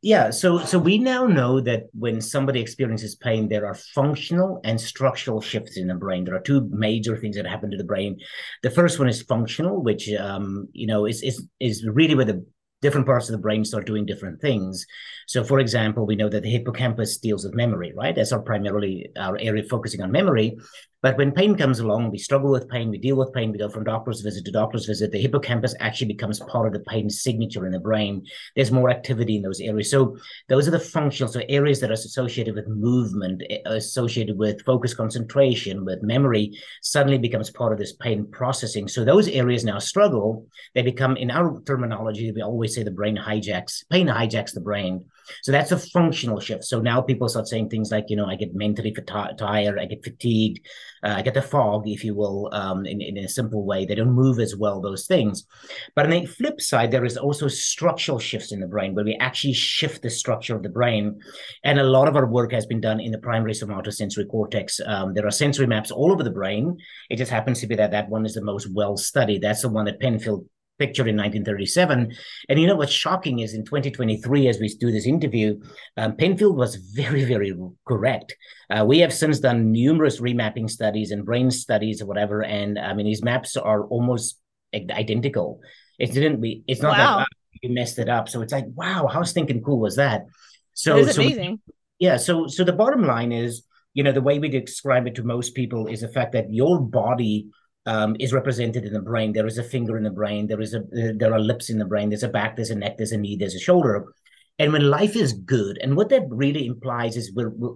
yeah 0.00 0.30
so 0.30 0.58
so 0.58 0.78
we 0.78 0.96
now 0.98 1.26
know 1.26 1.60
that 1.60 1.82
when 1.92 2.20
somebody 2.20 2.60
experiences 2.60 3.16
pain 3.16 3.48
there 3.48 3.66
are 3.66 3.74
functional 3.74 4.60
and 4.64 4.80
structural 4.80 5.40
shifts 5.40 5.76
in 5.76 5.88
the 5.88 5.94
brain 5.94 6.24
there 6.24 6.36
are 6.36 6.40
two 6.40 6.66
major 6.70 7.16
things 7.16 7.36
that 7.36 7.46
happen 7.46 7.70
to 7.70 7.76
the 7.76 7.84
brain 7.92 8.16
the 8.62 8.70
first 8.70 9.00
one 9.00 9.08
is 9.08 9.20
functional 9.22 9.82
which 9.82 10.08
um 10.14 10.68
you 10.72 10.86
know 10.86 11.04
is 11.06 11.22
is 11.22 11.46
is 11.60 11.84
really 11.86 12.14
where 12.14 12.24
the 12.24 12.46
different 12.82 13.06
parts 13.06 13.28
of 13.28 13.32
the 13.32 13.38
brain 13.38 13.64
start 13.64 13.86
doing 13.86 14.04
different 14.04 14.40
things. 14.40 14.86
So, 15.26 15.42
for 15.42 15.58
example, 15.58 16.06
we 16.06 16.16
know 16.16 16.28
that 16.28 16.42
the 16.42 16.50
hippocampus 16.50 17.18
deals 17.18 17.44
with 17.44 17.54
memory, 17.54 17.92
right? 17.96 18.14
That's 18.14 18.32
our 18.32 18.42
primarily 18.42 19.10
our 19.18 19.38
area 19.38 19.64
focusing 19.64 20.02
on 20.02 20.12
memory. 20.12 20.58
But 21.02 21.18
when 21.18 21.32
pain 21.32 21.54
comes 21.56 21.78
along, 21.78 22.10
we 22.10 22.18
struggle 22.18 22.50
with 22.50 22.68
pain, 22.68 22.90
we 22.90 22.98
deal 22.98 23.16
with 23.16 23.32
pain, 23.32 23.52
we 23.52 23.58
go 23.58 23.68
from 23.68 23.84
doctor's 23.84 24.22
visit 24.22 24.44
to 24.46 24.50
doctor's 24.50 24.86
visit. 24.86 25.12
The 25.12 25.20
hippocampus 25.20 25.74
actually 25.78 26.08
becomes 26.08 26.40
part 26.40 26.66
of 26.66 26.72
the 26.72 26.88
pain 26.90 27.10
signature 27.10 27.66
in 27.66 27.72
the 27.72 27.78
brain. 27.78 28.24
There's 28.54 28.72
more 28.72 28.90
activity 28.90 29.36
in 29.36 29.42
those 29.42 29.60
areas. 29.60 29.90
So 29.90 30.16
those 30.48 30.66
are 30.66 30.70
the 30.72 30.80
functional, 30.80 31.30
so 31.30 31.42
areas 31.48 31.80
that 31.80 31.90
are 31.90 31.94
associated 31.94 32.54
with 32.54 32.66
movement, 32.66 33.42
eh, 33.50 33.58
associated 33.66 34.38
with 34.38 34.64
focus 34.64 34.94
concentration, 34.94 35.84
with 35.84 36.02
memory, 36.02 36.58
suddenly 36.82 37.18
becomes 37.18 37.50
part 37.50 37.72
of 37.72 37.78
this 37.78 37.92
pain 37.92 38.26
processing. 38.30 38.88
So 38.88 39.04
those 39.04 39.28
areas 39.28 39.64
now 39.64 39.78
struggle. 39.78 40.46
They 40.74 40.82
become, 40.82 41.16
in 41.16 41.30
our 41.30 41.60
terminology, 41.62 42.32
we 42.32 42.42
always 42.42 42.74
say 42.74 42.82
the 42.82 42.90
brain 42.90 43.16
hijacks, 43.16 43.84
pain 43.90 44.06
hijacks 44.06 44.54
the 44.54 44.60
brain. 44.60 45.04
So 45.42 45.52
that's 45.52 45.72
a 45.72 45.78
functional 45.78 46.40
shift. 46.40 46.64
So 46.64 46.80
now 46.80 47.00
people 47.00 47.28
start 47.28 47.48
saying 47.48 47.68
things 47.68 47.90
like, 47.90 48.06
you 48.08 48.16
know, 48.16 48.26
I 48.26 48.36
get 48.36 48.54
mentally 48.54 48.94
tired, 49.38 49.78
I 49.78 49.86
get 49.86 50.04
fatigued, 50.04 50.66
uh, 51.04 51.14
I 51.16 51.22
get 51.22 51.34
the 51.34 51.42
fog, 51.42 51.88
if 51.88 52.04
you 52.04 52.14
will, 52.14 52.48
um, 52.52 52.86
in, 52.86 53.00
in 53.00 53.18
a 53.18 53.28
simple 53.28 53.64
way. 53.64 53.84
They 53.84 53.94
don't 53.94 54.12
move 54.12 54.38
as 54.38 54.56
well, 54.56 54.80
those 54.80 55.06
things. 55.06 55.46
But 55.94 56.06
on 56.06 56.10
the 56.10 56.26
flip 56.26 56.60
side, 56.60 56.90
there 56.90 57.04
is 57.04 57.16
also 57.16 57.48
structural 57.48 58.18
shifts 58.18 58.52
in 58.52 58.60
the 58.60 58.66
brain 58.66 58.94
where 58.94 59.04
we 59.04 59.16
actually 59.16 59.54
shift 59.54 60.02
the 60.02 60.10
structure 60.10 60.56
of 60.56 60.62
the 60.62 60.68
brain. 60.68 61.20
And 61.64 61.78
a 61.78 61.84
lot 61.84 62.08
of 62.08 62.16
our 62.16 62.26
work 62.26 62.52
has 62.52 62.66
been 62.66 62.80
done 62.80 63.00
in 63.00 63.12
the 63.12 63.18
primary 63.18 63.52
somatosensory 63.52 64.28
cortex. 64.28 64.80
Um, 64.84 65.14
there 65.14 65.26
are 65.26 65.30
sensory 65.30 65.66
maps 65.66 65.90
all 65.90 66.12
over 66.12 66.22
the 66.22 66.30
brain. 66.30 66.76
It 67.10 67.16
just 67.16 67.30
happens 67.30 67.60
to 67.60 67.66
be 67.66 67.76
that 67.76 67.90
that 67.92 68.08
one 68.08 68.26
is 68.26 68.34
the 68.34 68.42
most 68.42 68.68
well 68.72 68.96
studied. 68.96 69.42
That's 69.42 69.62
the 69.62 69.68
one 69.68 69.84
that 69.86 70.00
Penfield 70.00 70.46
pictured 70.78 71.08
in 71.08 71.16
1937. 71.16 72.14
And 72.48 72.60
you 72.60 72.66
know 72.66 72.76
what's 72.76 72.92
shocking 72.92 73.40
is 73.40 73.54
in 73.54 73.64
2023, 73.64 74.48
as 74.48 74.58
we 74.58 74.68
do 74.68 74.90
this 74.90 75.06
interview, 75.06 75.60
um, 75.96 76.16
Penfield 76.16 76.56
was 76.56 76.76
very, 76.76 77.24
very 77.24 77.54
correct. 77.86 78.36
Uh, 78.70 78.84
we 78.86 78.98
have 79.00 79.12
since 79.12 79.40
done 79.40 79.72
numerous 79.72 80.20
remapping 80.20 80.68
studies 80.70 81.10
and 81.10 81.24
brain 81.24 81.50
studies 81.50 82.02
or 82.02 82.06
whatever, 82.06 82.42
and 82.42 82.78
I 82.78 82.94
mean 82.94 83.06
these 83.06 83.22
maps 83.22 83.56
are 83.56 83.84
almost 83.84 84.40
identical. 84.74 85.60
It 85.98 86.12
didn't 86.12 86.40
be. 86.40 86.62
It's 86.66 86.82
not 86.82 86.98
wow. 86.98 87.18
that 87.18 87.28
you 87.62 87.74
messed 87.74 87.98
it 87.98 88.08
up. 88.08 88.28
So 88.28 88.42
it's 88.42 88.52
like, 88.52 88.66
wow, 88.74 89.06
how 89.06 89.22
stinking 89.22 89.62
cool 89.62 89.80
was 89.80 89.96
that? 89.96 90.26
So 90.74 90.98
it's 90.98 91.14
so, 91.14 91.22
amazing. 91.22 91.60
Yeah. 91.98 92.16
So 92.18 92.46
so 92.46 92.64
the 92.64 92.72
bottom 92.72 93.04
line 93.06 93.32
is, 93.32 93.64
you 93.94 94.02
know, 94.02 94.12
the 94.12 94.20
way 94.20 94.38
we 94.38 94.48
describe 94.48 95.06
it 95.06 95.14
to 95.14 95.22
most 95.22 95.54
people 95.54 95.86
is 95.86 96.02
the 96.02 96.08
fact 96.08 96.32
that 96.32 96.52
your 96.52 96.80
body 96.80 97.48
um, 97.86 98.16
is 98.18 98.32
represented 98.32 98.84
in 98.84 98.92
the 98.92 99.00
brain. 99.00 99.32
There 99.32 99.46
is 99.46 99.58
a 99.58 99.62
finger 99.62 99.96
in 99.96 100.02
the 100.02 100.10
brain. 100.10 100.46
There 100.46 100.60
is 100.60 100.74
a 100.74 100.82
there 100.92 101.32
are 101.32 101.40
lips 101.40 101.70
in 101.70 101.78
the 101.78 101.84
brain. 101.84 102.10
There's 102.10 102.24
a 102.24 102.28
back. 102.28 102.56
There's 102.56 102.70
a 102.70 102.74
neck. 102.74 102.96
There's 102.96 103.12
a 103.12 103.16
knee. 103.16 103.36
There's 103.36 103.54
a 103.54 103.60
shoulder. 103.60 104.12
And 104.58 104.72
when 104.72 104.90
life 104.90 105.16
is 105.16 105.32
good, 105.32 105.78
and 105.82 105.96
what 105.96 106.08
that 106.08 106.24
really 106.28 106.66
implies 106.66 107.16
is 107.16 107.32
we're, 107.34 107.50
we're 107.50 107.74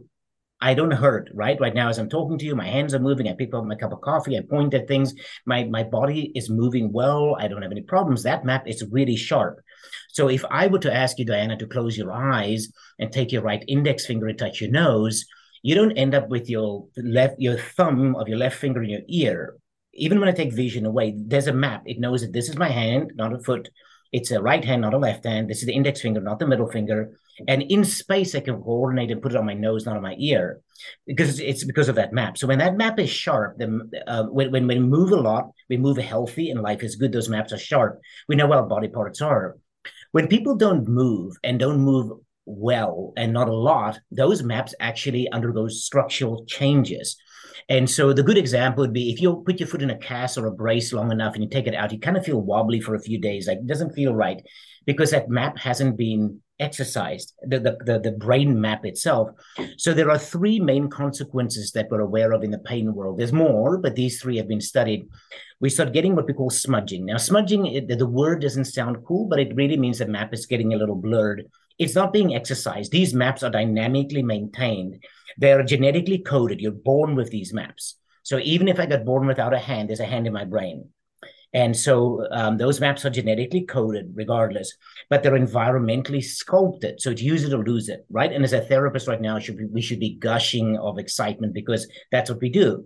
I 0.62 0.74
don't 0.74 0.90
hurt, 0.90 1.30
right? 1.32 1.58
Right 1.58 1.74
now, 1.74 1.88
as 1.88 1.98
I'm 1.98 2.10
talking 2.10 2.36
to 2.36 2.44
you, 2.44 2.54
my 2.54 2.66
hands 2.66 2.92
are 2.92 2.98
moving. 2.98 3.28
I 3.28 3.32
pick 3.32 3.54
up 3.54 3.64
my 3.64 3.76
cup 3.76 3.92
of 3.92 4.02
coffee. 4.02 4.36
I 4.36 4.42
point 4.42 4.74
at 4.74 4.88
things. 4.88 5.14
My 5.46 5.64
my 5.64 5.84
body 5.84 6.32
is 6.34 6.50
moving 6.50 6.92
well. 6.92 7.36
I 7.38 7.48
don't 7.48 7.62
have 7.62 7.72
any 7.72 7.82
problems. 7.82 8.22
That 8.22 8.44
map 8.44 8.66
is 8.66 8.84
really 8.90 9.16
sharp. 9.16 9.60
So 10.08 10.28
if 10.28 10.44
I 10.50 10.66
were 10.66 10.80
to 10.80 10.92
ask 10.92 11.18
you, 11.18 11.24
Diana, 11.24 11.56
to 11.56 11.66
close 11.66 11.96
your 11.96 12.12
eyes 12.12 12.68
and 12.98 13.12
take 13.12 13.32
your 13.32 13.42
right 13.42 13.64
index 13.68 14.06
finger 14.06 14.26
and 14.26 14.38
touch 14.38 14.60
your 14.60 14.70
nose, 14.70 15.24
you 15.62 15.74
don't 15.74 15.96
end 15.96 16.14
up 16.14 16.28
with 16.28 16.50
your 16.50 16.86
left 16.96 17.36
your 17.38 17.56
thumb 17.56 18.16
of 18.16 18.28
your 18.28 18.38
left 18.38 18.58
finger 18.58 18.82
in 18.82 18.90
your 18.90 19.02
ear 19.08 19.59
even 19.92 20.20
when 20.20 20.28
I 20.28 20.32
take 20.32 20.52
vision 20.52 20.86
away, 20.86 21.14
there's 21.16 21.46
a 21.46 21.52
map. 21.52 21.82
It 21.86 22.00
knows 22.00 22.20
that 22.22 22.32
this 22.32 22.48
is 22.48 22.56
my 22.56 22.68
hand, 22.68 23.12
not 23.14 23.32
a 23.32 23.38
foot. 23.38 23.68
It's 24.12 24.30
a 24.30 24.42
right 24.42 24.64
hand, 24.64 24.82
not 24.82 24.94
a 24.94 24.98
left 24.98 25.24
hand. 25.24 25.48
This 25.48 25.60
is 25.60 25.66
the 25.66 25.74
index 25.74 26.00
finger, 26.00 26.20
not 26.20 26.38
the 26.38 26.46
middle 26.46 26.70
finger. 26.70 27.16
And 27.48 27.62
in 27.62 27.84
space, 27.84 28.34
I 28.34 28.40
can 28.40 28.60
coordinate 28.60 29.10
and 29.10 29.22
put 29.22 29.32
it 29.32 29.38
on 29.38 29.46
my 29.46 29.54
nose, 29.54 29.86
not 29.86 29.96
on 29.96 30.02
my 30.02 30.16
ear, 30.18 30.60
because 31.06 31.40
it's 31.40 31.64
because 31.64 31.88
of 31.88 31.94
that 31.94 32.12
map. 32.12 32.36
So 32.36 32.46
when 32.46 32.58
that 32.58 32.76
map 32.76 32.98
is 32.98 33.08
sharp, 33.08 33.56
then 33.58 33.90
uh, 34.06 34.24
when, 34.24 34.50
when 34.50 34.66
we 34.66 34.78
move 34.78 35.12
a 35.12 35.16
lot, 35.16 35.50
we 35.68 35.76
move 35.76 35.96
healthy, 35.96 36.50
and 36.50 36.60
life 36.60 36.82
is 36.82 36.96
good. 36.96 37.12
Those 37.12 37.28
maps 37.28 37.52
are 37.52 37.58
sharp. 37.58 38.00
We 38.28 38.36
know 38.36 38.46
where 38.46 38.58
our 38.58 38.66
body 38.66 38.88
parts 38.88 39.22
are. 39.22 39.56
When 40.12 40.28
people 40.28 40.56
don't 40.56 40.88
move 40.88 41.36
and 41.44 41.58
don't 41.58 41.80
move 41.80 42.10
well 42.46 43.12
and 43.16 43.32
not 43.32 43.48
a 43.48 43.54
lot, 43.54 44.00
those 44.10 44.42
maps 44.42 44.74
actually 44.80 45.30
undergo 45.30 45.68
structural 45.68 46.44
changes. 46.46 47.16
And 47.68 47.88
so 47.88 48.12
the 48.12 48.22
good 48.22 48.38
example 48.38 48.82
would 48.82 48.92
be 48.92 49.10
if 49.10 49.20
you 49.20 49.42
put 49.46 49.60
your 49.60 49.68
foot 49.68 49.82
in 49.82 49.90
a 49.90 49.98
cast 49.98 50.38
or 50.38 50.46
a 50.46 50.52
brace 50.52 50.92
long 50.92 51.12
enough 51.12 51.34
and 51.34 51.44
you 51.44 51.50
take 51.50 51.66
it 51.66 51.74
out, 51.74 51.92
you 51.92 51.98
kind 51.98 52.16
of 52.16 52.24
feel 52.24 52.40
wobbly 52.40 52.80
for 52.80 52.94
a 52.94 53.00
few 53.00 53.20
days. 53.20 53.46
Like 53.46 53.58
it 53.58 53.66
doesn't 53.66 53.94
feel 53.94 54.14
right 54.14 54.40
because 54.86 55.10
that 55.10 55.28
map 55.28 55.58
hasn't 55.58 55.96
been 55.96 56.40
exercised, 56.60 57.34
the, 57.42 57.58
the, 57.58 57.78
the, 57.84 57.98
the, 57.98 58.12
brain 58.12 58.60
map 58.60 58.84
itself. 58.84 59.30
So 59.78 59.94
there 59.94 60.10
are 60.10 60.18
three 60.18 60.60
main 60.60 60.88
consequences 60.88 61.72
that 61.72 61.88
we're 61.90 62.00
aware 62.00 62.32
of 62.32 62.44
in 62.44 62.50
the 62.50 62.58
pain 62.58 62.94
world. 62.94 63.18
There's 63.18 63.32
more, 63.32 63.78
but 63.78 63.96
these 63.96 64.20
three 64.20 64.36
have 64.36 64.46
been 64.46 64.60
studied. 64.60 65.08
We 65.60 65.70
start 65.70 65.94
getting 65.94 66.14
what 66.14 66.26
we 66.26 66.34
call 66.34 66.50
smudging. 66.50 67.06
Now, 67.06 67.16
smudging, 67.16 67.86
the 67.86 68.06
word 68.06 68.42
doesn't 68.42 68.66
sound 68.66 68.98
cool, 69.06 69.26
but 69.26 69.40
it 69.40 69.54
really 69.54 69.78
means 69.78 69.98
the 69.98 70.06
map 70.06 70.34
is 70.34 70.46
getting 70.46 70.74
a 70.74 70.76
little 70.76 70.96
blurred. 70.96 71.46
It's 71.78 71.94
not 71.94 72.12
being 72.12 72.34
exercised. 72.34 72.92
These 72.92 73.14
maps 73.14 73.42
are 73.42 73.50
dynamically 73.50 74.22
maintained 74.22 75.02
they're 75.40 75.64
genetically 75.64 76.18
coded. 76.18 76.60
You're 76.60 76.72
born 76.72 77.16
with 77.16 77.30
these 77.30 77.52
maps. 77.52 77.96
So 78.22 78.38
even 78.38 78.68
if 78.68 78.78
I 78.78 78.86
got 78.86 79.04
born 79.04 79.26
without 79.26 79.54
a 79.54 79.58
hand, 79.58 79.88
there's 79.88 80.00
a 80.00 80.04
hand 80.04 80.26
in 80.26 80.32
my 80.32 80.44
brain. 80.44 80.90
And 81.52 81.76
so 81.76 82.26
um, 82.30 82.58
those 82.58 82.78
maps 82.78 83.04
are 83.04 83.10
genetically 83.10 83.62
coded 83.62 84.12
regardless, 84.14 84.72
but 85.08 85.22
they're 85.22 85.32
environmentally 85.32 86.22
sculpted. 86.22 87.00
So 87.00 87.10
it's 87.10 87.22
use 87.22 87.42
it 87.42 87.52
or 87.52 87.64
lose 87.64 87.88
it, 87.88 88.06
right? 88.08 88.32
And 88.32 88.44
as 88.44 88.52
a 88.52 88.60
therapist 88.60 89.08
right 89.08 89.20
now, 89.20 89.38
should 89.40 89.56
be, 89.56 89.64
we 89.64 89.80
should 89.80 89.98
be 89.98 90.14
gushing 90.14 90.78
of 90.78 90.98
excitement 90.98 91.54
because 91.54 91.88
that's 92.12 92.30
what 92.30 92.40
we 92.40 92.50
do. 92.50 92.84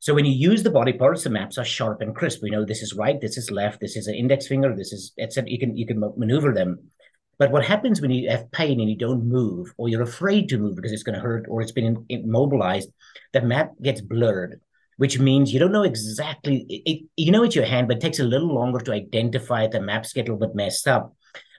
So 0.00 0.14
when 0.14 0.24
you 0.24 0.32
use 0.32 0.62
the 0.62 0.70
body 0.70 0.92
parts, 0.92 1.24
the 1.24 1.30
maps 1.30 1.58
are 1.58 1.64
sharp 1.64 2.00
and 2.00 2.14
crisp. 2.14 2.42
We 2.42 2.50
know 2.50 2.64
this 2.64 2.82
is 2.82 2.94
right, 2.94 3.20
this 3.20 3.36
is 3.36 3.50
left, 3.50 3.80
this 3.80 3.96
is 3.96 4.06
an 4.06 4.14
index 4.14 4.46
finger, 4.46 4.74
this 4.74 4.92
is 4.92 5.12
etc. 5.18 5.50
You 5.50 5.58
can 5.58 5.76
you 5.76 5.86
can 5.86 6.00
maneuver 6.16 6.52
them. 6.52 6.90
But 7.38 7.50
what 7.50 7.64
happens 7.64 8.00
when 8.00 8.10
you 8.10 8.30
have 8.30 8.50
pain 8.50 8.80
and 8.80 8.88
you 8.88 8.96
don't 8.96 9.28
move, 9.28 9.72
or 9.76 9.88
you're 9.88 10.02
afraid 10.02 10.48
to 10.48 10.58
move 10.58 10.76
because 10.76 10.92
it's 10.92 11.02
going 11.02 11.16
to 11.16 11.20
hurt, 11.20 11.46
or 11.48 11.60
it's 11.60 11.72
been 11.72 12.06
immobilized, 12.08 12.90
the 13.32 13.42
map 13.42 13.72
gets 13.82 14.00
blurred, 14.00 14.60
which 14.96 15.18
means 15.18 15.52
you 15.52 15.58
don't 15.58 15.72
know 15.72 15.82
exactly. 15.82 16.64
It, 16.68 17.04
you 17.16 17.30
know 17.30 17.42
it's 17.42 17.54
your 17.54 17.66
hand, 17.66 17.88
but 17.88 17.98
it 17.98 18.00
takes 18.00 18.20
a 18.20 18.24
little 18.24 18.54
longer 18.54 18.80
to 18.80 18.92
identify 18.92 19.64
it. 19.64 19.72
The 19.72 19.80
maps 19.80 20.14
get 20.14 20.28
a 20.28 20.32
little 20.32 20.46
bit 20.46 20.56
messed 20.56 20.88
up. 20.88 21.14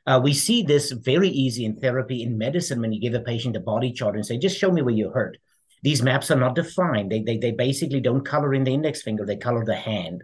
Uh, 0.07 0.19
we 0.23 0.33
see 0.33 0.63
this 0.63 0.91
very 0.91 1.29
easy 1.29 1.65
in 1.65 1.75
therapy 1.75 2.23
in 2.23 2.37
medicine 2.37 2.81
when 2.81 2.93
you 2.93 3.01
give 3.01 3.13
a 3.13 3.19
patient 3.19 3.57
a 3.57 3.59
body 3.59 3.91
chart 3.91 4.15
and 4.15 4.25
say, 4.25 4.37
just 4.37 4.57
show 4.57 4.71
me 4.71 4.81
where 4.81 4.95
you 4.95 5.11
hurt. 5.11 5.37
These 5.83 6.01
maps 6.01 6.31
are 6.31 6.39
not 6.39 6.55
defined. 6.55 7.11
They, 7.11 7.21
they, 7.21 7.37
they 7.37 7.51
basically 7.51 7.99
don't 7.99 8.25
color 8.25 8.53
in 8.55 8.63
the 8.63 8.73
index 8.73 9.03
finger, 9.03 9.25
they 9.25 9.35
color 9.35 9.63
the 9.63 9.75
hand 9.75 10.23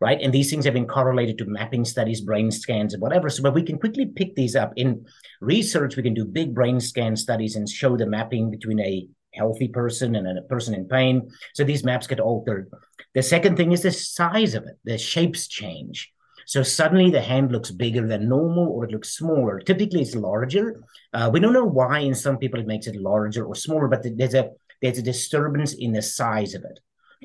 right? 0.00 0.20
And 0.20 0.32
these 0.32 0.50
things 0.50 0.64
have 0.64 0.74
been 0.74 0.86
correlated 0.86 1.38
to 1.38 1.44
mapping 1.44 1.84
studies, 1.84 2.20
brain 2.20 2.50
scans, 2.50 2.94
and 2.94 3.02
whatever. 3.02 3.28
So, 3.28 3.42
but 3.42 3.54
we 3.54 3.62
can 3.62 3.78
quickly 3.78 4.06
pick 4.06 4.34
these 4.34 4.56
up 4.56 4.72
in 4.76 5.04
research. 5.40 5.96
We 5.96 6.02
can 6.02 6.14
do 6.14 6.24
big 6.24 6.54
brain 6.54 6.80
scan 6.80 7.16
studies 7.16 7.56
and 7.56 7.68
show 7.68 7.96
the 7.96 8.06
mapping 8.06 8.50
between 8.50 8.80
a 8.80 9.06
healthy 9.34 9.68
person 9.68 10.16
and 10.16 10.38
a 10.38 10.42
person 10.42 10.74
in 10.74 10.88
pain. 10.88 11.30
So 11.54 11.64
these 11.64 11.84
maps 11.84 12.06
get 12.06 12.20
altered. 12.20 12.70
The 13.14 13.22
second 13.22 13.56
thing 13.56 13.72
is 13.72 13.82
the 13.82 13.92
size 13.92 14.54
of 14.54 14.64
it. 14.64 14.78
The 14.84 14.98
shapes 14.98 15.46
change. 15.46 16.12
So 16.46 16.62
suddenly 16.62 17.10
the 17.10 17.20
hand 17.20 17.52
looks 17.52 17.70
bigger 17.70 18.06
than 18.06 18.28
normal 18.28 18.68
or 18.70 18.84
it 18.84 18.90
looks 18.90 19.16
smaller. 19.16 19.60
Typically 19.60 20.02
it's 20.02 20.16
larger. 20.16 20.82
Uh, 21.12 21.30
we 21.32 21.38
don't 21.38 21.52
know 21.52 21.64
why 21.64 22.00
in 22.00 22.14
some 22.14 22.38
people 22.38 22.58
it 22.58 22.66
makes 22.66 22.88
it 22.88 22.96
larger 22.96 23.44
or 23.44 23.54
smaller, 23.54 23.86
but 23.86 24.04
there's 24.16 24.34
a 24.34 24.50
there's 24.82 24.98
a 24.98 25.02
disturbance 25.02 25.74
in 25.74 25.92
the 25.92 26.02
size 26.02 26.54
of 26.54 26.64
it. 26.64 26.80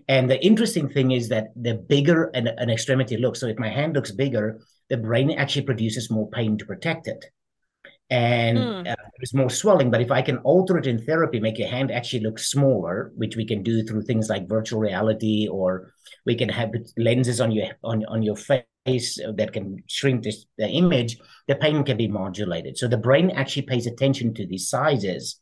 And 0.08 0.30
the 0.30 0.44
interesting 0.44 0.90
thing 0.90 1.12
is 1.12 1.30
that 1.30 1.48
the 1.56 1.76
bigger 1.76 2.26
an, 2.34 2.48
an 2.48 2.70
extremity 2.70 3.18
looks, 3.18 3.40
so 3.40 3.48
if 3.48 3.58
my 3.58 3.70
hand 3.70 3.94
looks 3.94 4.12
bigger, 4.12 4.62
the 4.90 4.98
brain 4.98 5.32
actually 5.32 5.66
produces 5.66 6.12
more 6.12 6.30
pain 6.30 6.58
to 6.58 6.66
protect 6.66 7.08
it. 7.08 7.26
And 8.10 8.58
mm. 8.58 8.92
uh, 8.92 8.96
there's 9.18 9.34
more 9.34 9.50
swelling. 9.50 9.90
But 9.90 10.02
if 10.02 10.12
I 10.12 10.22
can 10.22 10.38
alter 10.40 10.78
it 10.78 10.86
in 10.86 11.04
therapy, 11.04 11.40
make 11.40 11.58
your 11.58 11.70
hand 11.70 11.92
actually 11.92 12.20
look 12.20 12.38
smaller, 12.38 13.12
which 13.16 13.36
we 13.36 13.46
can 13.46 13.64
do 13.64 13.84
through 13.84 14.04
things 14.04 14.30
like 14.30 14.48
virtual 14.48 14.80
reality, 14.80 15.48
or 15.50 15.92
we 16.26 16.36
can 16.36 16.50
have 16.50 16.72
lenses 16.98 17.42
on 17.42 17.52
your 17.52 17.70
on, 17.84 18.06
on 18.06 18.22
your 18.22 18.36
face 18.36 19.20
that 19.36 19.54
can 19.54 19.82
shrink 19.88 20.24
this, 20.24 20.46
the 20.58 20.68
image, 20.68 21.18
the 21.48 21.56
pain 21.56 21.84
can 21.84 21.98
be 21.98 22.08
modulated. 22.08 22.78
So 22.78 22.88
the 22.88 22.98
brain 22.98 23.32
actually 23.32 23.64
pays 23.64 23.88
attention 23.88 24.34
to 24.36 24.46
these 24.46 24.70
sizes. 24.70 25.42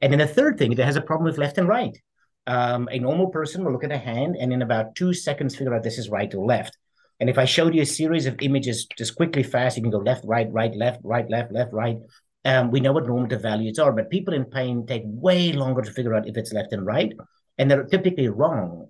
And 0.00 0.12
then 0.12 0.20
the 0.20 0.26
third 0.26 0.56
thing, 0.56 0.70
it 0.70 0.78
has 0.78 0.96
a 0.96 1.00
problem 1.00 1.24
with 1.24 1.38
left 1.38 1.58
and 1.58 1.66
right. 1.66 1.98
Um, 2.46 2.88
a 2.92 2.98
normal 2.98 3.28
person 3.28 3.64
will 3.64 3.72
look 3.72 3.84
at 3.84 3.92
a 3.92 3.98
hand 3.98 4.36
and 4.38 4.52
in 4.52 4.62
about 4.62 4.94
two 4.94 5.14
seconds 5.14 5.56
figure 5.56 5.74
out 5.74 5.82
this 5.82 5.98
is 5.98 6.10
right 6.10 6.32
or 6.34 6.44
left. 6.44 6.76
And 7.20 7.30
if 7.30 7.38
I 7.38 7.44
showed 7.44 7.74
you 7.74 7.82
a 7.82 7.86
series 7.86 8.26
of 8.26 8.36
images 8.40 8.86
just 8.98 9.16
quickly, 9.16 9.42
fast, 9.42 9.76
you 9.76 9.82
can 9.82 9.90
go 9.90 9.98
left, 9.98 10.24
right, 10.24 10.50
right, 10.50 10.74
left, 10.74 11.00
right, 11.04 11.28
left, 11.30 11.52
left, 11.52 11.72
right. 11.72 11.96
Um, 12.44 12.70
we 12.70 12.80
know 12.80 12.92
what 12.92 13.06
normative 13.06 13.40
values 13.40 13.78
are, 13.78 13.92
but 13.92 14.10
people 14.10 14.34
in 14.34 14.44
pain 14.44 14.84
take 14.86 15.02
way 15.06 15.52
longer 15.52 15.80
to 15.80 15.92
figure 15.92 16.14
out 16.14 16.28
if 16.28 16.36
it's 16.36 16.52
left 16.52 16.72
and 16.72 16.84
right, 16.84 17.12
and 17.56 17.70
they're 17.70 17.84
typically 17.84 18.28
wrong. 18.28 18.88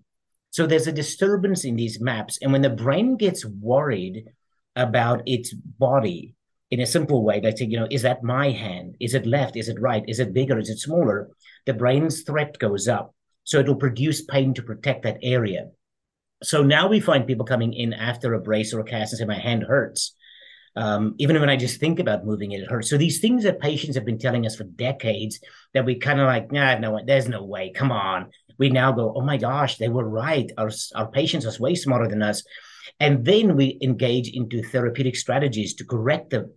So 0.51 0.67
there's 0.67 0.87
a 0.87 0.93
disturbance 0.93 1.65
in 1.65 1.77
these 1.77 2.01
maps. 2.01 2.39
And 2.41 2.53
when 2.53 2.63
the 2.63 2.71
brain 2.71 3.17
gets 3.17 3.45
worried 3.45 4.25
about 4.75 5.23
its 5.27 5.53
body 5.53 6.35
in 6.71 6.81
a 6.81 6.87
simple 6.87 7.23
way, 7.23 7.41
like 7.41 7.59
say, 7.59 7.67
you 7.67 7.79
know, 7.79 7.89
is 7.91 8.03
that 8.03 8.25
my 8.25 8.51
hand? 8.51 8.97
Is 9.01 9.15
it 9.15 9.27
left? 9.27 9.57
Is 9.57 9.69
it 9.69 9.81
right? 9.81 10.05
Is 10.09 10.19
it 10.19 10.33
bigger? 10.33 10.59
Is 10.59 10.71
it 10.71 10.79
smaller? 10.79 11.29
The 11.67 11.75
brain's 11.75 12.23
threat 12.23 12.59
goes 12.59 12.89
up. 12.89 13.15
So 13.45 13.59
it'll 13.59 13.77
produce 13.77 14.23
pain 14.23 14.55
to 14.55 14.63
protect 14.63 15.05
that 15.05 15.19
area. 15.23 15.69
So 16.43 16.63
now 16.63 16.89
we 16.89 17.01
find 17.01 17.27
people 17.27 17.47
coming 17.47 17.73
in 17.73 17.93
after 17.93 18.35
a 18.35 18.41
brace 18.41 18.75
or 18.75 18.81
a 18.81 18.85
cast 18.85 19.13
and 19.13 19.19
say, 19.19 19.25
my 19.25 19.39
hand 19.39 19.63
hurts. 19.63 20.15
Um, 20.77 21.15
even 21.19 21.39
when 21.39 21.49
I 21.49 21.57
just 21.57 21.79
think 21.79 22.01
about 22.01 22.27
moving 22.27 22.53
it, 22.53 22.61
it 22.61 22.71
hurts. 22.71 22.91
So 22.91 22.99
these 22.99 23.21
things 23.21 23.45
that 23.45 23.61
patients 23.61 23.95
have 23.95 24.05
been 24.05 24.19
telling 24.19 24.45
us 24.45 24.57
for 24.57 24.65
decades 24.65 25.39
that 25.73 25.85
we 25.85 25.97
kind 25.97 26.21
of 26.21 26.27
like, 26.27 26.51
nah, 26.51 26.77
no, 26.79 27.01
there's 27.07 27.29
no 27.29 27.45
way. 27.45 27.71
Come 27.73 27.93
on. 27.93 28.31
We 28.59 28.71
now 28.71 28.93
go, 28.93 29.13
oh 29.17 29.21
my 29.21 29.37
gosh, 29.37 29.77
they 29.77 29.89
were 29.89 30.09
right. 30.09 30.51
Our 30.59 30.71
our 30.95 31.11
patients 31.11 31.47
are 31.47 31.63
way 31.63 31.75
smarter 31.75 32.09
than 32.09 32.23
us, 32.23 32.45
and 33.01 33.25
then 33.25 33.57
we 33.57 33.79
engage 33.83 34.29
into 34.29 34.63
therapeutic 34.63 35.17
strategies 35.17 35.75
to 35.75 35.85
correct 35.85 36.31
the 36.31 36.53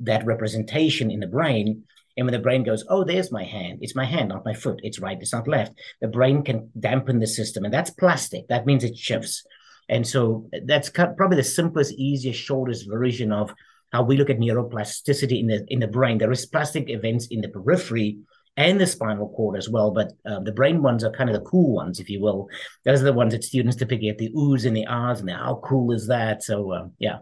that 0.00 0.24
representation 0.24 1.10
in 1.10 1.20
the 1.20 1.26
brain 1.26 1.84
and 2.16 2.26
when 2.26 2.32
the 2.32 2.38
brain 2.38 2.62
goes, 2.62 2.84
oh, 2.88 3.04
there's 3.04 3.32
my 3.32 3.44
hand, 3.44 3.78
it's 3.82 3.96
my 3.96 4.04
hand, 4.04 4.28
not 4.28 4.44
my 4.44 4.54
foot, 4.54 4.80
it's 4.82 5.00
right, 5.00 5.18
it's 5.20 5.32
not 5.32 5.48
left, 5.48 5.72
the 6.00 6.08
brain 6.08 6.42
can 6.42 6.70
dampen 6.78 7.18
the 7.18 7.26
system. 7.26 7.64
And 7.64 7.74
that's 7.74 7.90
plastic. 7.90 8.46
That 8.48 8.66
means 8.66 8.84
it 8.84 8.96
shifts. 8.96 9.44
And 9.88 10.06
so 10.06 10.48
that's 10.64 10.88
probably 10.90 11.36
the 11.36 11.42
simplest, 11.42 11.92
easiest, 11.94 12.40
shortest 12.40 12.88
version 12.88 13.32
of 13.32 13.52
how 13.92 14.02
we 14.02 14.16
look 14.16 14.30
at 14.30 14.38
neuroplasticity 14.38 15.40
in 15.40 15.46
the 15.46 15.64
in 15.68 15.80
the 15.80 15.86
brain. 15.86 16.18
There 16.18 16.32
is 16.32 16.46
plastic 16.46 16.88
events 16.88 17.26
in 17.30 17.42
the 17.42 17.48
periphery 17.48 18.18
and 18.56 18.80
the 18.80 18.86
spinal 18.86 19.28
cord 19.36 19.58
as 19.58 19.68
well, 19.68 19.90
but 19.90 20.12
um, 20.24 20.44
the 20.44 20.52
brain 20.52 20.80
ones 20.82 21.04
are 21.04 21.10
kind 21.10 21.28
of 21.28 21.34
the 21.34 21.48
cool 21.48 21.74
ones, 21.74 22.00
if 22.00 22.08
you 22.08 22.20
will. 22.20 22.48
Those 22.84 23.02
are 23.02 23.04
the 23.04 23.12
ones 23.12 23.34
that 23.34 23.44
students 23.44 23.76
typically 23.76 24.06
get 24.06 24.18
the 24.18 24.30
oohs 24.30 24.64
and 24.64 24.76
the 24.76 24.86
ahs, 24.86 25.20
and 25.20 25.28
the, 25.28 25.34
how 25.34 25.60
cool 25.62 25.92
is 25.92 26.06
that? 26.06 26.42
So 26.42 26.72
uh, 26.72 26.86
yeah 26.98 27.18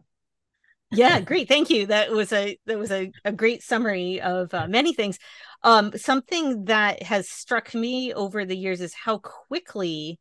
yeah 0.93 1.21
great 1.21 1.49
thank 1.49 1.71
you. 1.71 1.87
That 1.87 2.11
was 2.11 2.33
a 2.33 2.59
that 2.67 2.79
was 2.79 2.91
a, 2.91 3.11
a 3.25 3.33
great 3.33 3.63
summary 3.63 4.21
of 4.21 4.53
uh, 4.55 4.67
many 4.69 4.93
things. 4.93 5.19
Um 5.63 5.93
something 5.97 6.65
that 6.67 7.03
has 7.03 7.29
struck 7.29 7.75
me 7.75 8.13
over 8.15 8.45
the 8.45 8.57
years 8.57 8.81
is 8.81 8.95
how 8.95 9.19
quickly 9.19 10.19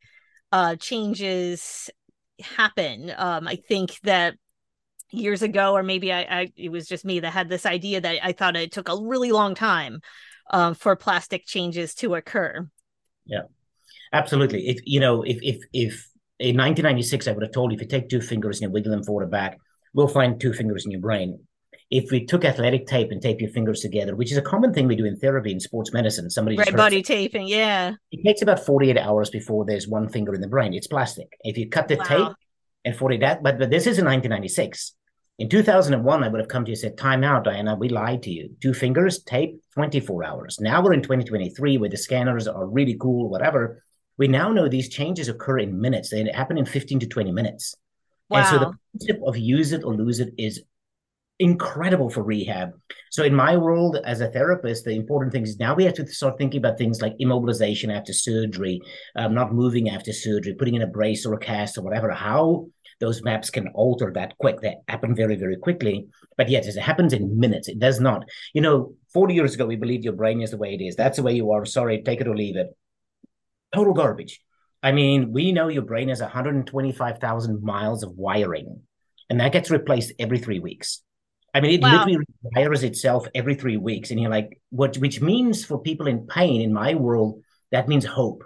uh 0.50 0.76
changes 0.76 1.90
happen. 2.40 3.12
Um 3.16 3.46
i 3.46 3.56
think 3.56 4.00
that 4.02 4.34
years 5.10 5.42
ago 5.42 5.74
or 5.74 5.82
maybe 5.82 6.10
I, 6.12 6.20
I 6.22 6.52
it 6.56 6.70
was 6.70 6.88
just 6.88 7.04
me 7.04 7.20
that 7.20 7.30
had 7.30 7.50
this 7.50 7.66
idea 7.66 8.00
that 8.00 8.24
i 8.24 8.32
thought 8.32 8.56
it 8.56 8.72
took 8.72 8.88
a 8.88 8.96
really 8.96 9.30
long 9.30 9.54
time 9.54 10.00
um, 10.50 10.74
for 10.74 10.96
plastic 10.96 11.44
changes 11.46 11.94
to 11.96 12.14
occur. 12.14 12.66
Yeah 13.26 13.42
absolutely. 14.12 14.68
If 14.68 14.80
you 14.84 15.00
know 15.00 15.22
if 15.22 15.38
if 15.42 15.62
if 15.72 16.08
in 16.38 16.56
1996 16.56 17.28
i 17.28 17.32
would 17.32 17.42
have 17.42 17.52
told 17.52 17.70
you 17.70 17.76
if 17.76 17.82
you 17.82 17.88
take 17.88 18.08
two 18.08 18.20
fingers 18.20 18.60
and 18.60 18.68
you 18.68 18.72
wiggle 18.72 18.90
them 18.90 19.02
forward 19.02 19.22
and 19.22 19.30
back 19.30 19.58
we'll 19.94 20.08
find 20.08 20.40
two 20.40 20.52
fingers 20.52 20.84
in 20.84 20.90
your 20.90 21.00
brain. 21.00 21.40
If 21.90 22.10
we 22.10 22.24
took 22.24 22.44
athletic 22.44 22.86
tape 22.86 23.10
and 23.10 23.20
tape 23.20 23.40
your 23.40 23.50
fingers 23.50 23.80
together, 23.80 24.16
which 24.16 24.32
is 24.32 24.38
a 24.38 24.42
common 24.42 24.72
thing 24.72 24.86
we 24.86 24.96
do 24.96 25.04
in 25.04 25.18
therapy 25.18 25.52
in 25.52 25.60
sports 25.60 25.92
medicine, 25.92 26.30
somebody 26.30 26.56
right 26.56 26.74
body 26.74 27.02
taping, 27.02 27.46
yeah. 27.46 27.94
It 28.10 28.24
takes 28.24 28.40
about 28.40 28.64
48 28.64 28.96
hours 28.96 29.28
before 29.28 29.66
there's 29.66 29.86
one 29.86 30.08
finger 30.08 30.34
in 30.34 30.40
the 30.40 30.48
brain. 30.48 30.72
It's 30.72 30.86
plastic. 30.86 31.36
If 31.40 31.58
you 31.58 31.68
cut 31.68 31.88
the 31.88 31.96
wow. 31.96 32.04
tape 32.04 32.36
and 32.86 32.96
40 32.96 33.18
that, 33.18 33.42
but, 33.42 33.58
but 33.58 33.70
this 33.70 33.82
is 33.82 33.98
in 33.98 34.06
1996. 34.06 34.94
In 35.38 35.48
2001, 35.48 36.24
I 36.24 36.28
would 36.28 36.40
have 36.40 36.48
come 36.48 36.64
to 36.64 36.70
you 36.70 36.74
and 36.74 36.80
said, 36.80 36.96
Time 36.96 37.24
out, 37.24 37.44
Diana, 37.44 37.74
we 37.74 37.88
lied 37.88 38.22
to 38.22 38.30
you. 38.30 38.54
Two 38.60 38.72
fingers, 38.72 39.22
tape, 39.22 39.60
24 39.74 40.24
hours. 40.24 40.60
Now 40.60 40.82
we're 40.82 40.92
in 40.92 41.02
2023 41.02 41.78
where 41.78 41.90
the 41.90 41.96
scanners 41.96 42.46
are 42.46 42.66
really 42.66 42.96
cool, 42.98 43.28
whatever. 43.28 43.82
We 44.18 44.28
now 44.28 44.52
know 44.52 44.68
these 44.68 44.88
changes 44.88 45.28
occur 45.28 45.58
in 45.58 45.80
minutes. 45.80 46.10
They 46.10 46.30
happen 46.32 46.58
in 46.58 46.64
15 46.64 47.00
to 47.00 47.06
20 47.06 47.32
minutes. 47.32 47.74
Wow. 48.32 48.38
And 48.38 48.48
so 48.48 48.58
the 48.58 48.72
concept 48.98 49.20
of 49.26 49.36
use 49.36 49.72
it 49.72 49.84
or 49.84 49.94
lose 49.94 50.20
it 50.20 50.32
is 50.38 50.62
incredible 51.38 52.08
for 52.08 52.22
rehab. 52.22 52.70
So 53.10 53.24
in 53.24 53.34
my 53.34 53.56
world 53.56 53.98
as 54.04 54.20
a 54.20 54.28
therapist, 54.28 54.84
the 54.84 54.92
important 54.92 55.32
thing 55.32 55.42
is 55.42 55.58
now 55.58 55.74
we 55.74 55.84
have 55.84 55.94
to 55.94 56.06
start 56.06 56.38
thinking 56.38 56.58
about 56.58 56.78
things 56.78 57.02
like 57.02 57.16
immobilization 57.18 57.94
after 57.94 58.12
surgery, 58.12 58.80
um, 59.16 59.34
not 59.34 59.52
moving 59.52 59.90
after 59.90 60.12
surgery, 60.12 60.54
putting 60.54 60.74
in 60.74 60.82
a 60.82 60.86
brace 60.86 61.26
or 61.26 61.34
a 61.34 61.38
cast 61.38 61.76
or 61.76 61.82
whatever. 61.82 62.10
How 62.10 62.66
those 63.00 63.22
maps 63.24 63.50
can 63.50 63.66
alter 63.74 64.12
that 64.14 64.38
quick. 64.38 64.60
They 64.60 64.76
happen 64.86 65.14
very, 65.14 65.34
very 65.34 65.56
quickly. 65.56 66.06
But 66.36 66.48
yes, 66.48 66.68
it 66.68 66.80
happens 66.80 67.12
in 67.12 67.38
minutes. 67.38 67.68
It 67.68 67.80
does 67.80 67.98
not. 67.98 68.24
You 68.54 68.60
know, 68.60 68.94
40 69.12 69.34
years 69.34 69.54
ago, 69.54 69.66
we 69.66 69.76
believed 69.76 70.04
your 70.04 70.12
brain 70.12 70.40
is 70.40 70.52
the 70.52 70.56
way 70.56 70.74
it 70.74 70.80
is. 70.80 70.94
That's 70.94 71.16
the 71.16 71.24
way 71.24 71.32
you 71.32 71.50
are. 71.50 71.64
Sorry, 71.64 72.00
take 72.02 72.20
it 72.20 72.28
or 72.28 72.36
leave 72.36 72.56
it. 72.56 72.68
Total 73.74 73.92
garbage. 73.92 74.40
I 74.82 74.92
mean, 74.92 75.32
we 75.32 75.52
know 75.52 75.68
your 75.68 75.82
brain 75.82 76.08
has 76.08 76.20
125,000 76.20 77.62
miles 77.62 78.02
of 78.02 78.12
wiring, 78.16 78.80
and 79.30 79.40
that 79.40 79.52
gets 79.52 79.70
replaced 79.70 80.12
every 80.18 80.38
three 80.38 80.58
weeks. 80.58 81.02
I 81.54 81.60
mean, 81.60 81.72
it 81.72 81.82
wow. 81.82 82.04
literally 82.04 82.18
rewires 82.56 82.82
itself 82.82 83.26
every 83.34 83.54
three 83.54 83.76
weeks. 83.76 84.10
And 84.10 84.20
you're 84.20 84.30
like, 84.30 84.60
what, 84.70 84.96
which 84.96 85.20
means 85.20 85.64
for 85.64 85.80
people 85.80 86.06
in 86.06 86.26
pain 86.26 86.62
in 86.62 86.72
my 86.72 86.94
world, 86.94 87.42
that 87.70 87.88
means 87.88 88.04
hope. 88.04 88.42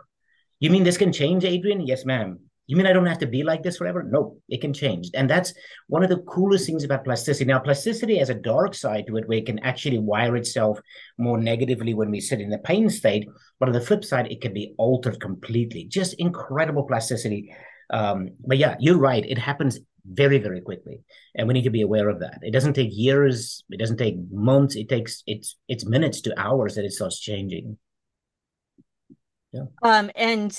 You 0.59 0.71
mean 0.71 0.83
this 0.85 0.97
can 0.97 1.13
change, 1.13 1.45
Adriaan? 1.45 1.87
Yes, 1.87 2.05
ma'am. 2.05 2.41
You 2.67 2.77
mean 2.77 2.87
I 2.87 2.93
don't 2.93 3.07
have 3.07 3.19
to 3.19 3.27
be 3.27 3.45
like 3.45 3.63
this 3.63 3.77
forever? 3.77 4.03
No, 4.03 4.39
it 4.49 4.61
can 4.61 4.73
change. 4.73 5.11
And 5.15 5.31
that's 5.31 5.55
one 5.87 6.03
of 6.03 6.09
the 6.09 6.19
coolest 6.23 6.67
things 6.67 6.83
about 6.83 7.05
plasticity. 7.05 7.45
Now, 7.45 7.61
plasticity 7.61 8.19
has 8.19 8.29
a 8.29 8.35
dark 8.35 8.75
side 8.75 9.07
to 9.07 9.17
it 9.17 9.29
where 9.29 9.39
it 9.39 9.47
can 9.47 9.61
actually 9.61 9.99
wire 9.99 10.37
itself 10.37 10.81
more 11.17 11.39
negatively 11.39 11.95
when 11.95 12.11
we 12.11 12.21
sit 12.21 12.41
in 12.41 12.51
the 12.51 12.59
pain 12.59 12.91
state. 12.91 13.29
But 13.61 13.69
on 13.69 13.73
the 13.73 13.81
flip 13.81 14.05
side, 14.05 14.31
it 14.33 14.41
can 14.41 14.53
be 14.53 14.75
altered 14.79 15.21
completely. 15.21 15.85
Just 15.85 16.15
incredible 16.15 16.85
plasticity. 16.85 17.55
Um, 17.91 18.31
but 18.45 18.59
yeah, 18.59 18.75
you're 18.81 18.99
right. 18.99 19.25
It 19.25 19.39
happens 19.39 19.79
very, 20.05 20.39
very 20.39 20.61
quickly. 20.61 21.01
And 21.35 21.47
we 21.47 21.55
need 21.55 21.65
to 21.65 21.71
be 21.71 21.83
aware 21.83 22.09
of 22.09 22.21
that. 22.21 22.39
It 22.43 22.53
doesn't 22.53 22.75
take 22.75 22.91
years, 22.93 23.65
it 23.71 23.79
doesn't 23.79 23.99
take 23.99 24.17
months, 24.31 24.77
it 24.77 24.89
takes 24.89 25.23
it's 25.27 25.57
it's 25.69 25.85
minutes 25.85 26.21
to 26.23 26.41
hours 26.41 26.75
that 26.75 26.85
it 26.85 26.93
starts 26.93 27.21
changing. 27.21 27.79
Yeah. 29.53 29.65
Um, 29.83 30.11
and 30.15 30.57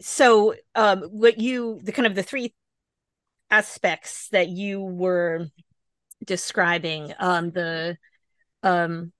so 0.00 0.54
um 0.74 1.02
what 1.02 1.38
you 1.38 1.80
the 1.82 1.92
kind 1.92 2.06
of 2.06 2.14
the 2.14 2.22
three 2.22 2.52
aspects 3.50 4.28
that 4.30 4.48
you 4.48 4.80
were 4.80 5.46
describing 6.24 7.12
um 7.18 7.50
the 7.50 7.96
um 8.62 9.12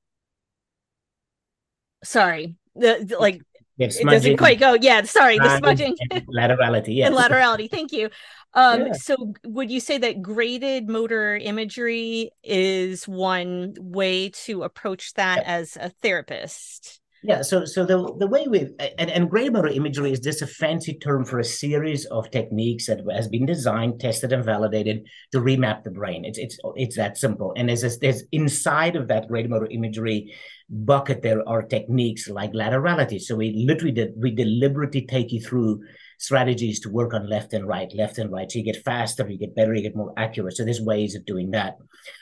sorry 2.02 2.56
the, 2.74 3.04
the 3.08 3.18
like 3.18 3.40
it 3.78 4.04
doesn't 4.04 4.36
quite 4.36 4.60
go 4.60 4.74
yeah 4.80 5.02
sorry 5.02 5.38
the 5.38 5.58
smudging 5.58 5.96
laterality 6.28 6.88
yeah. 6.96 7.06
And 7.06 7.16
laterality 7.16 7.68
thank 7.68 7.92
you. 7.92 8.08
Um 8.52 8.86
yeah. 8.86 8.92
so 8.92 9.34
would 9.44 9.70
you 9.70 9.80
say 9.80 9.98
that 9.98 10.22
graded 10.22 10.88
motor 10.88 11.36
imagery 11.36 12.30
is 12.42 13.08
one 13.08 13.74
way 13.78 14.30
to 14.44 14.62
approach 14.62 15.14
that 15.14 15.42
as 15.44 15.76
a 15.76 15.90
therapist 16.02 17.00
yeah, 17.26 17.40
so 17.40 17.64
so 17.64 17.86
the 17.86 18.14
the 18.18 18.26
way 18.26 18.44
we 18.46 18.68
and, 18.98 19.10
and 19.10 19.30
graded 19.30 19.54
motor 19.54 19.68
imagery 19.68 20.12
is 20.12 20.20
just 20.20 20.42
a 20.42 20.46
fancy 20.46 20.92
term 20.92 21.24
for 21.24 21.38
a 21.38 21.44
series 21.44 22.04
of 22.06 22.30
techniques 22.30 22.86
that 22.86 23.00
has 23.10 23.28
been 23.28 23.46
designed, 23.46 23.98
tested, 23.98 24.34
and 24.34 24.44
validated 24.44 25.06
to 25.32 25.40
remap 25.40 25.84
the 25.84 25.90
brain. 25.90 26.26
It's 26.26 26.38
it's 26.38 26.58
it's 26.76 26.96
that 26.96 27.16
simple. 27.16 27.54
And 27.56 27.70
there's 27.70 27.98
there's 27.98 28.24
inside 28.30 28.94
of 28.94 29.08
that 29.08 29.28
graded 29.28 29.50
motor 29.50 29.68
imagery 29.70 30.34
bucket 30.68 31.22
there 31.22 31.48
are 31.48 31.62
techniques 31.62 32.28
like 32.28 32.52
laterality. 32.52 33.18
So 33.18 33.36
we 33.36 33.52
literally 33.52 33.92
did 33.92 34.12
we 34.18 34.30
deliberately 34.30 35.06
take 35.06 35.32
you 35.32 35.40
through 35.40 35.80
strategies 36.18 36.80
to 36.80 36.90
work 36.90 37.14
on 37.14 37.28
left 37.28 37.52
and 37.52 37.66
right, 37.66 37.92
left 37.94 38.18
and 38.18 38.30
right. 38.30 38.50
So 38.50 38.58
you 38.58 38.64
get 38.64 38.84
faster, 38.84 39.28
you 39.28 39.38
get 39.38 39.54
better, 39.54 39.74
you 39.74 39.82
get 39.82 39.96
more 39.96 40.12
accurate. 40.16 40.56
So 40.56 40.64
there's 40.64 40.80
ways 40.80 41.14
of 41.14 41.24
doing 41.24 41.50
that. 41.52 41.76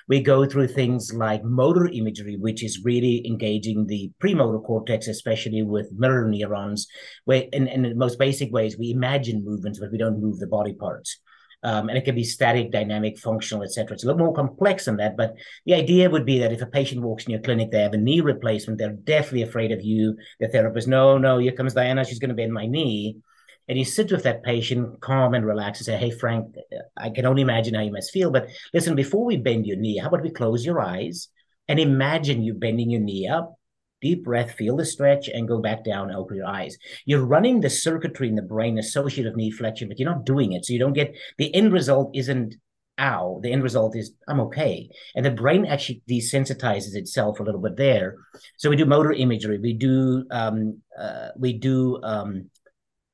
We 0.09 0.21
go 0.21 0.47
through 0.47 0.69
things 0.69 1.13
like 1.13 1.45
motor 1.45 1.87
imagery, 1.87 2.37
which 2.37 2.63
is 2.63 2.85
really 2.85 3.27
engaging 3.27 3.87
the 3.87 4.11
premotor 4.19 4.61
cortex, 4.61 5.09
especially 5.09 5.63
with 5.63 5.93
mirror 5.93 6.29
neurons, 6.29 6.87
where 7.25 7.45
in, 7.53 7.69
in 7.69 7.83
the 7.83 7.95
most 7.95 8.19
basic 8.19 8.53
ways, 8.53 8.79
we 8.79 8.91
imagine 8.91 9.45
movements, 9.45 9.79
but 9.79 9.93
we 9.93 9.99
don't 9.99 10.21
move 10.21 10.39
the 10.39 10.47
body 10.47 10.75
parts. 10.75 11.21
Um, 11.65 11.89
and 11.89 11.97
it 11.97 12.05
can 12.05 12.17
be 12.17 12.25
static, 12.25 12.73
dynamic, 12.73 13.19
functional, 13.19 13.63
etc. 13.63 13.95
It's 13.95 14.03
a 14.03 14.07
little 14.07 14.25
more 14.25 14.35
complex 14.35 14.87
than 14.87 14.97
that. 14.97 15.17
But 15.17 15.35
the 15.65 15.75
idea 15.75 16.11
would 16.11 16.27
be 16.27 16.41
that 16.41 16.53
if 16.53 16.61
a 16.61 16.67
patient 16.67 17.03
walks 17.03 17.25
in 17.25 17.31
your 17.31 17.41
clinic, 17.41 17.71
they 17.71 17.83
have 17.83 17.93
a 17.93 17.99
knee 17.99 18.21
replacement, 18.21 18.79
they're 18.79 18.93
deathly 18.93 19.43
afraid 19.43 19.71
of 19.71 19.81
you. 19.83 20.17
The 20.41 20.49
therapist, 20.49 20.89
no, 20.89 21.19
no, 21.19 21.39
here 21.39 21.53
comes 21.53 21.75
Diana, 21.75 22.05
she's 22.05 22.19
going 22.19 22.31
to 22.31 22.35
bend 22.35 22.53
my 22.53 22.67
knee. 22.67 23.19
And 23.69 23.79
you 23.79 23.85
sit 23.85 24.11
with 24.11 24.25
that 24.25 24.43
patient, 24.43 25.01
calm 25.01 25.35
and 25.35 25.47
relaxed, 25.47 25.81
and 25.81 25.87
say, 25.87 25.97
Hey, 25.97 26.11
Frank, 26.11 26.55
I 26.97 27.11
can 27.11 27.27
only 27.27 27.43
imagine 27.43 27.75
how 27.75 27.83
you 27.83 27.93
must 27.93 28.11
feel. 28.11 28.31
But 28.31 28.49
listen, 28.75 28.95
before 28.95 29.25
we 29.25 29.37
bend 29.37 29.67
your 29.67 29.77
knee, 29.77 29.99
how 29.99 30.09
about 30.09 30.23
we 30.23 30.31
close 30.31 30.65
your 30.65 30.81
eyes 30.81 31.29
and 31.69 31.79
imagine 31.79 32.43
you 32.43 32.55
bending 32.55 32.91
your 32.91 33.01
knee 33.01 33.29
up? 33.29 33.55
Deep 34.01 34.25
breath, 34.25 34.53
feel 34.53 34.77
the 34.77 34.85
stretch, 34.85 35.29
and 35.29 35.47
go 35.47 35.61
back 35.61 35.85
down, 35.85 36.11
open 36.11 36.37
your 36.37 36.47
eyes. 36.47 36.77
You're 37.05 37.25
running 37.25 37.61
the 37.61 37.71
circuitry 37.71 38.29
in 38.29 38.35
the 38.35 38.43
brain 38.43 38.77
associated 38.79 39.31
with 39.31 39.37
knee 39.37 39.53
flexion, 39.53 39.87
but 39.87 39.99
you're 39.99 40.11
not 40.11 40.27
doing 40.27 40.53
it. 40.53 40.65
So 40.65 40.73
you 40.73 40.81
don't 40.81 40.93
get 40.93 41.15
the 41.39 41.55
end 41.55 41.73
result 41.73 42.11
isn't 42.13 42.57
ow. 42.99 43.41
The 43.43 43.53
end 43.53 43.63
result 43.63 43.97
is 43.97 44.13
I'm 44.29 44.41
okay. 44.41 44.89
And 45.15 45.25
the 45.25 45.31
brain 45.31 45.67
actually 45.67 46.03
desensitizes 46.09 46.95
itself 46.95 47.41
a 47.41 47.43
little 47.43 47.61
bit 47.61 47.77
there. 47.77 48.17
So 48.57 48.71
we 48.71 48.77
do 48.77 48.87
motor 48.87 49.13
imagery. 49.13 49.59
We 49.59 49.75
do 49.75 50.25
um, 50.31 50.81
uh, 50.99 51.29
we 51.37 51.53
do 51.55 52.01
um, 52.03 52.51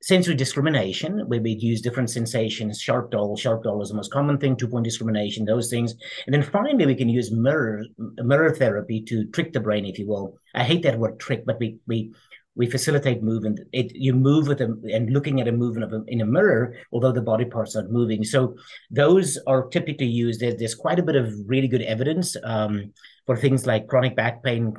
sensory 0.00 0.34
discrimination, 0.34 1.20
where 1.28 1.40
we 1.40 1.52
use 1.52 1.80
different 1.80 2.10
sensations, 2.10 2.80
sharp 2.80 3.10
dull, 3.10 3.36
sharp 3.36 3.64
dull 3.64 3.82
is 3.82 3.88
the 3.88 3.94
most 3.94 4.12
common 4.12 4.38
thing, 4.38 4.56
two 4.56 4.68
point 4.68 4.84
discrimination, 4.84 5.44
those 5.44 5.70
things. 5.70 5.94
And 6.26 6.34
then 6.34 6.42
finally, 6.42 6.86
we 6.86 6.94
can 6.94 7.08
use 7.08 7.32
mirror 7.32 7.84
mirror 7.98 8.54
therapy 8.54 9.02
to 9.02 9.26
trick 9.26 9.52
the 9.52 9.60
brain, 9.60 9.84
if 9.84 9.98
you 9.98 10.06
will. 10.06 10.34
I 10.54 10.64
hate 10.64 10.82
that 10.82 10.98
word 10.98 11.18
trick, 11.18 11.44
but 11.44 11.58
we 11.58 11.78
we 11.86 12.12
we 12.54 12.68
facilitate 12.68 13.22
movement. 13.22 13.60
It 13.72 13.92
you 13.94 14.12
move 14.12 14.48
with 14.48 14.58
them 14.58 14.82
and 14.92 15.10
looking 15.10 15.40
at 15.40 15.48
a 15.48 15.52
movement 15.52 15.84
of 15.84 15.92
a, 15.92 16.04
in 16.08 16.20
a 16.20 16.26
mirror, 16.26 16.74
although 16.92 17.12
the 17.12 17.22
body 17.22 17.44
parts 17.44 17.76
aren't 17.76 17.92
moving. 17.92 18.24
So 18.24 18.56
those 18.90 19.38
are 19.46 19.68
typically 19.68 20.06
used. 20.06 20.40
There's 20.40 20.74
quite 20.74 20.98
a 20.98 21.04
bit 21.04 21.16
of 21.16 21.32
really 21.46 21.68
good 21.68 21.82
evidence 21.82 22.36
um, 22.44 22.92
for 23.28 23.36
things 23.36 23.66
like 23.66 23.86
chronic 23.88 24.16
back 24.16 24.42
pain, 24.42 24.72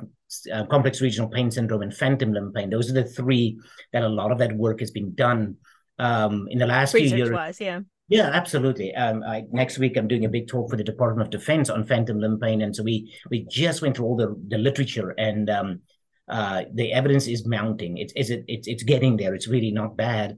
uh, 0.52 0.66
complex 0.66 1.00
regional 1.00 1.28
pain 1.28 1.52
syndrome 1.52 1.82
and 1.82 1.94
phantom 1.94 2.32
limb 2.32 2.52
pain. 2.52 2.68
Those 2.68 2.90
are 2.90 2.94
the 2.94 3.04
three 3.04 3.60
that 3.92 4.02
a 4.02 4.08
lot 4.08 4.32
of 4.32 4.38
that 4.38 4.56
work 4.56 4.80
has 4.80 4.90
been 4.90 5.14
done 5.14 5.54
um, 6.00 6.48
in 6.50 6.58
the 6.58 6.66
last 6.66 6.92
Research 6.92 7.10
few 7.10 7.16
years. 7.16 7.30
Wise, 7.30 7.60
yeah. 7.60 7.78
Yeah, 8.08 8.28
absolutely. 8.32 8.92
Um, 8.92 9.22
I, 9.22 9.44
next 9.52 9.78
week 9.78 9.96
I'm 9.96 10.08
doing 10.08 10.24
a 10.24 10.28
big 10.28 10.48
talk 10.48 10.68
for 10.68 10.76
the 10.76 10.82
Department 10.82 11.28
of 11.28 11.30
Defense 11.30 11.70
on 11.70 11.86
phantom 11.86 12.18
limb 12.18 12.40
pain, 12.40 12.60
and 12.60 12.74
so 12.74 12.82
we 12.82 13.14
we 13.30 13.46
just 13.48 13.82
went 13.82 13.96
through 13.96 14.06
all 14.06 14.16
the 14.16 14.34
the 14.48 14.58
literature, 14.58 15.14
and 15.16 15.48
um, 15.48 15.82
uh, 16.28 16.62
the 16.74 16.92
evidence 16.92 17.28
is 17.28 17.46
mounting. 17.46 17.98
It's 17.98 18.12
is 18.16 18.32
it's 18.48 18.66
it's 18.66 18.82
getting 18.82 19.16
there. 19.16 19.32
It's 19.32 19.46
really 19.46 19.70
not 19.70 19.96
bad. 19.96 20.36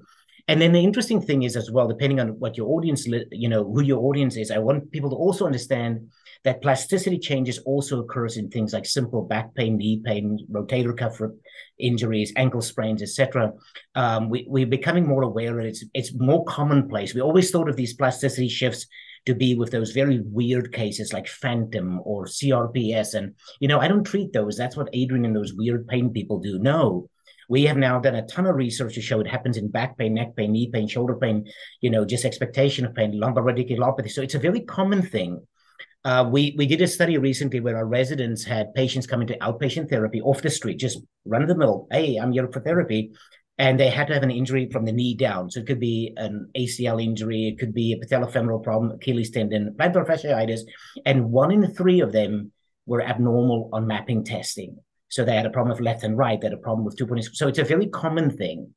And 0.49 0.61
then 0.61 0.73
the 0.73 0.83
interesting 0.83 1.21
thing 1.21 1.45
is 1.45 1.57
as 1.57 1.71
well, 1.71 1.87
depending 1.87 2.19
on 2.21 2.39
what 2.41 2.57
your 2.57 2.69
audience, 2.69 3.07
you 3.07 3.49
know, 3.49 3.65
who 3.65 3.83
your 3.83 4.03
audience 4.05 4.37
is, 4.37 4.51
I 4.51 4.59
want 4.59 4.91
people 4.91 5.11
to 5.11 5.17
also 5.17 5.47
understand 5.47 6.11
that 6.45 6.63
plasticity 6.63 7.19
changes 7.19 7.59
also 7.61 8.01
occurs 8.01 8.37
in 8.37 8.49
things 8.49 8.73
like 8.73 8.85
simple 8.85 9.23
back 9.23 9.55
pain, 9.55 9.77
knee 9.77 10.03
pain, 10.05 10.45
rotator 10.51 10.97
cuff 10.97 11.21
injuries, 11.79 12.33
ankle 12.37 12.61
sprains, 12.63 13.03
etc. 13.03 13.53
Um, 13.95 14.29
we, 14.29 14.45
we're 14.49 14.67
becoming 14.67 15.07
more 15.07 15.23
aware 15.23 15.55
that 15.55 15.67
it's 15.67 15.85
it's 15.95 16.13
more 16.15 16.45
commonplace. 16.45 17.15
We 17.15 17.21
always 17.21 17.51
thought 17.51 17.69
of 17.69 17.77
these 17.77 17.95
plasticity 17.95 18.49
shifts 18.49 18.87
to 19.27 19.35
be 19.35 19.55
with 19.55 19.71
those 19.71 19.93
very 19.93 20.21
weird 20.21 20.73
cases 20.73 21.13
like 21.13 21.29
phantom 21.29 22.01
or 22.05 22.27
CRPS, 22.27 23.15
and 23.15 23.35
you 23.61 23.69
know 23.69 23.79
I 23.79 23.87
don't 23.87 24.05
treat 24.05 24.33
those. 24.33 24.57
That's 24.57 24.77
what 24.77 24.93
Adriaan 24.93 25.25
and 25.25 25.37
those 25.37 25.55
weird 25.55 25.87
pain 25.87 26.11
people 26.11 26.41
do. 26.41 26.59
No, 26.59 27.09
we 27.49 27.65
have 27.65 27.77
now 27.77 27.99
done 27.99 28.15
a 28.15 28.27
ton 28.27 28.47
of 28.47 28.57
research 28.57 28.95
to 28.95 29.01
show 29.01 29.21
it 29.21 29.27
happens 29.27 29.57
in 29.57 29.69
back 29.69 29.99
pain, 29.99 30.15
neck 30.15 30.37
pain, 30.37 30.53
knee 30.53 30.71
pain, 30.71 30.89
shoulder 30.89 31.17
pain, 31.17 31.47
you 31.81 31.91
know, 31.91 32.05
just 32.05 32.25
expectation 32.25 32.85
of 32.85 32.95
pain, 32.95 33.19
lumbar 33.19 33.45
radiculopathy. 33.45 34.11
So 34.11 34.23
it's 34.23 34.35
a 34.35 34.39
very 34.39 34.61
common 34.61 35.03
thing. 35.03 35.47
Uh, 36.05 36.29
we 36.31 36.55
we 36.59 36.67
did 36.67 36.83
a 36.83 36.87
study 36.87 37.17
recently 37.17 37.61
where 37.61 37.77
our 37.77 37.87
residents 37.87 38.43
had 38.43 38.75
patients 38.75 39.07
coming 39.07 39.29
to 39.29 39.39
outpatient 39.39 39.89
therapy 39.89 40.21
off 40.21 40.43
the 40.43 40.51
street, 40.51 40.79
just 40.79 40.99
run 41.25 41.47
the 41.47 41.55
mill. 41.55 41.87
Hey, 41.93 42.17
I'm 42.17 42.33
here 42.33 42.49
for 42.51 42.61
therapy, 42.61 43.13
and 43.59 43.79
they 43.79 43.89
had 43.89 44.09
to 44.09 44.15
have 44.15 44.25
an 44.25 44.31
injury 44.31 44.69
from 44.73 44.85
the 44.85 44.91
knee 44.93 45.15
down. 45.15 45.51
So 45.51 45.61
it 45.61 45.67
could 45.67 45.79
be 45.79 46.13
an 46.17 46.49
ACL 46.57 47.03
injury, 47.03 47.47
it 47.47 47.59
could 47.61 47.73
be 47.73 47.93
a 47.93 48.05
patellofemoral 48.05 48.65
problem, 48.65 48.91
Achilles 48.91 49.31
tendon, 49.31 49.77
plantar 49.79 50.05
fasciitis, 50.05 50.63
and 51.07 51.31
one 51.31 51.53
in 51.53 51.73
three 51.73 52.01
of 52.01 52.11
them 52.11 52.51
were 52.87 53.03
abnormal 53.03 53.71
on 53.73 53.87
mapping 53.87 54.25
testing. 54.25 54.79
So 55.13 55.25
they 55.25 55.37
had 55.37 55.47
a 55.47 55.51
problem 55.51 55.77
with 55.77 55.85
left 55.85 56.03
and 56.03 56.19
right, 56.19 56.41
they 56.41 56.49
had 56.49 56.59
a 56.59 56.61
problem 56.61 56.85
with 56.85 56.97
two 56.97 57.07
points. 57.07 57.31
So 57.35 57.49
it's 57.49 57.59
a 57.59 57.65
very 57.65 57.87
common 57.87 58.37
thing. 58.37 58.75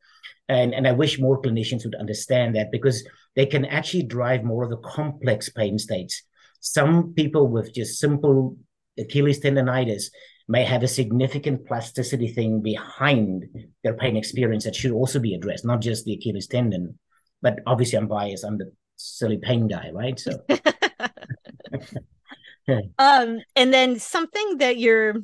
And, 0.47 0.73
and 0.73 0.87
I 0.87 0.91
wish 0.91 1.19
more 1.19 1.41
clinicians 1.41 1.83
would 1.85 1.95
understand 1.95 2.55
that 2.55 2.71
because 2.71 3.03
they 3.35 3.47
can 3.47 3.65
actually 3.65 4.03
drive 4.03 4.43
more 4.43 4.63
of 4.63 4.69
the 4.69 4.77
complex 4.77 5.49
pain 5.49 5.79
states 5.79 6.21
some 6.65 7.13
people 7.13 7.47
with 7.47 7.73
just 7.75 7.99
simple 7.99 8.57
Achilles 8.97 9.39
tendonitis 9.39 10.05
may 10.47 10.63
have 10.63 10.81
a 10.81 10.87
significant 10.87 11.67
plasticity 11.67 12.27
thing 12.27 12.59
behind 12.61 13.45
their 13.83 13.93
pain 13.93 14.17
experience 14.17 14.63
that 14.63 14.75
should 14.75 14.91
also 14.91 15.19
be 15.19 15.35
addressed, 15.35 15.63
not 15.63 15.79
just 15.79 16.05
the 16.05 16.13
Achilles 16.13 16.47
tendon. 16.47 16.97
But 17.43 17.59
obviously, 17.67 17.99
I'm 17.99 18.07
biased. 18.07 18.43
I'm 18.43 18.57
the 18.57 18.71
silly 18.95 19.37
pain 19.37 19.67
guy, 19.67 19.91
right? 19.93 20.19
So. 20.19 20.31
um, 22.97 23.41
and 23.55 23.71
then 23.71 23.99
something 23.99 24.57
that 24.57 24.77
you're 24.77 25.17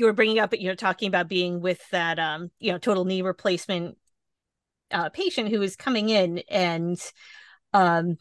you 0.00 0.06
were 0.06 0.12
bringing 0.12 0.38
up, 0.38 0.52
you're 0.58 0.74
talking 0.74 1.08
about 1.08 1.28
being 1.28 1.60
with 1.60 1.80
that 1.90 2.18
um, 2.18 2.50
you 2.58 2.72
know, 2.72 2.78
total 2.78 3.04
knee 3.04 3.22
replacement 3.22 3.96
uh, 4.90 5.08
patient 5.10 5.50
who 5.50 5.62
is 5.62 5.76
coming 5.76 6.08
in 6.08 6.42
and 6.48 7.00
um 7.72 8.16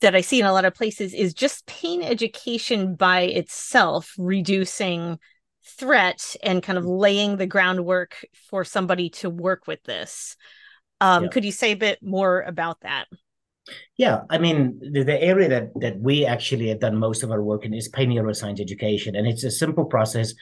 that 0.00 0.14
I 0.14 0.20
see 0.20 0.40
in 0.40 0.46
a 0.46 0.52
lot 0.52 0.64
of 0.64 0.74
places 0.74 1.12
is 1.12 1.34
just 1.34 1.66
pain 1.66 2.02
education 2.02 2.94
by 2.94 3.22
itself, 3.22 4.14
reducing 4.16 5.18
threat 5.64 6.36
and 6.42 6.62
kind 6.62 6.78
of 6.78 6.84
laying 6.84 7.36
the 7.36 7.46
groundwork 7.46 8.24
for 8.48 8.64
somebody 8.64 9.10
to 9.10 9.30
work 9.30 9.66
with 9.66 9.82
this. 9.84 10.36
Um, 11.00 11.24
yeah. 11.24 11.30
Could 11.30 11.44
you 11.44 11.52
say 11.52 11.72
a 11.72 11.76
bit 11.76 11.98
more 12.02 12.42
about 12.42 12.80
that? 12.80 13.06
Yeah, 13.96 14.22
I 14.30 14.38
mean, 14.38 14.80
the, 14.80 15.02
the, 15.02 15.22
area 15.22 15.48
that 15.48 15.70
that 15.80 16.00
we 16.00 16.24
actually 16.24 16.68
have 16.68 16.80
done 16.80 16.96
most 16.96 17.22
of 17.22 17.30
our 17.30 17.42
work 17.42 17.66
in 17.66 17.74
is 17.74 17.88
pain 17.88 18.08
neuroscience 18.08 18.60
education, 18.60 19.14
and 19.14 19.26
it's 19.26 19.44
a 19.44 19.50
simple 19.50 19.84
process 19.84 20.32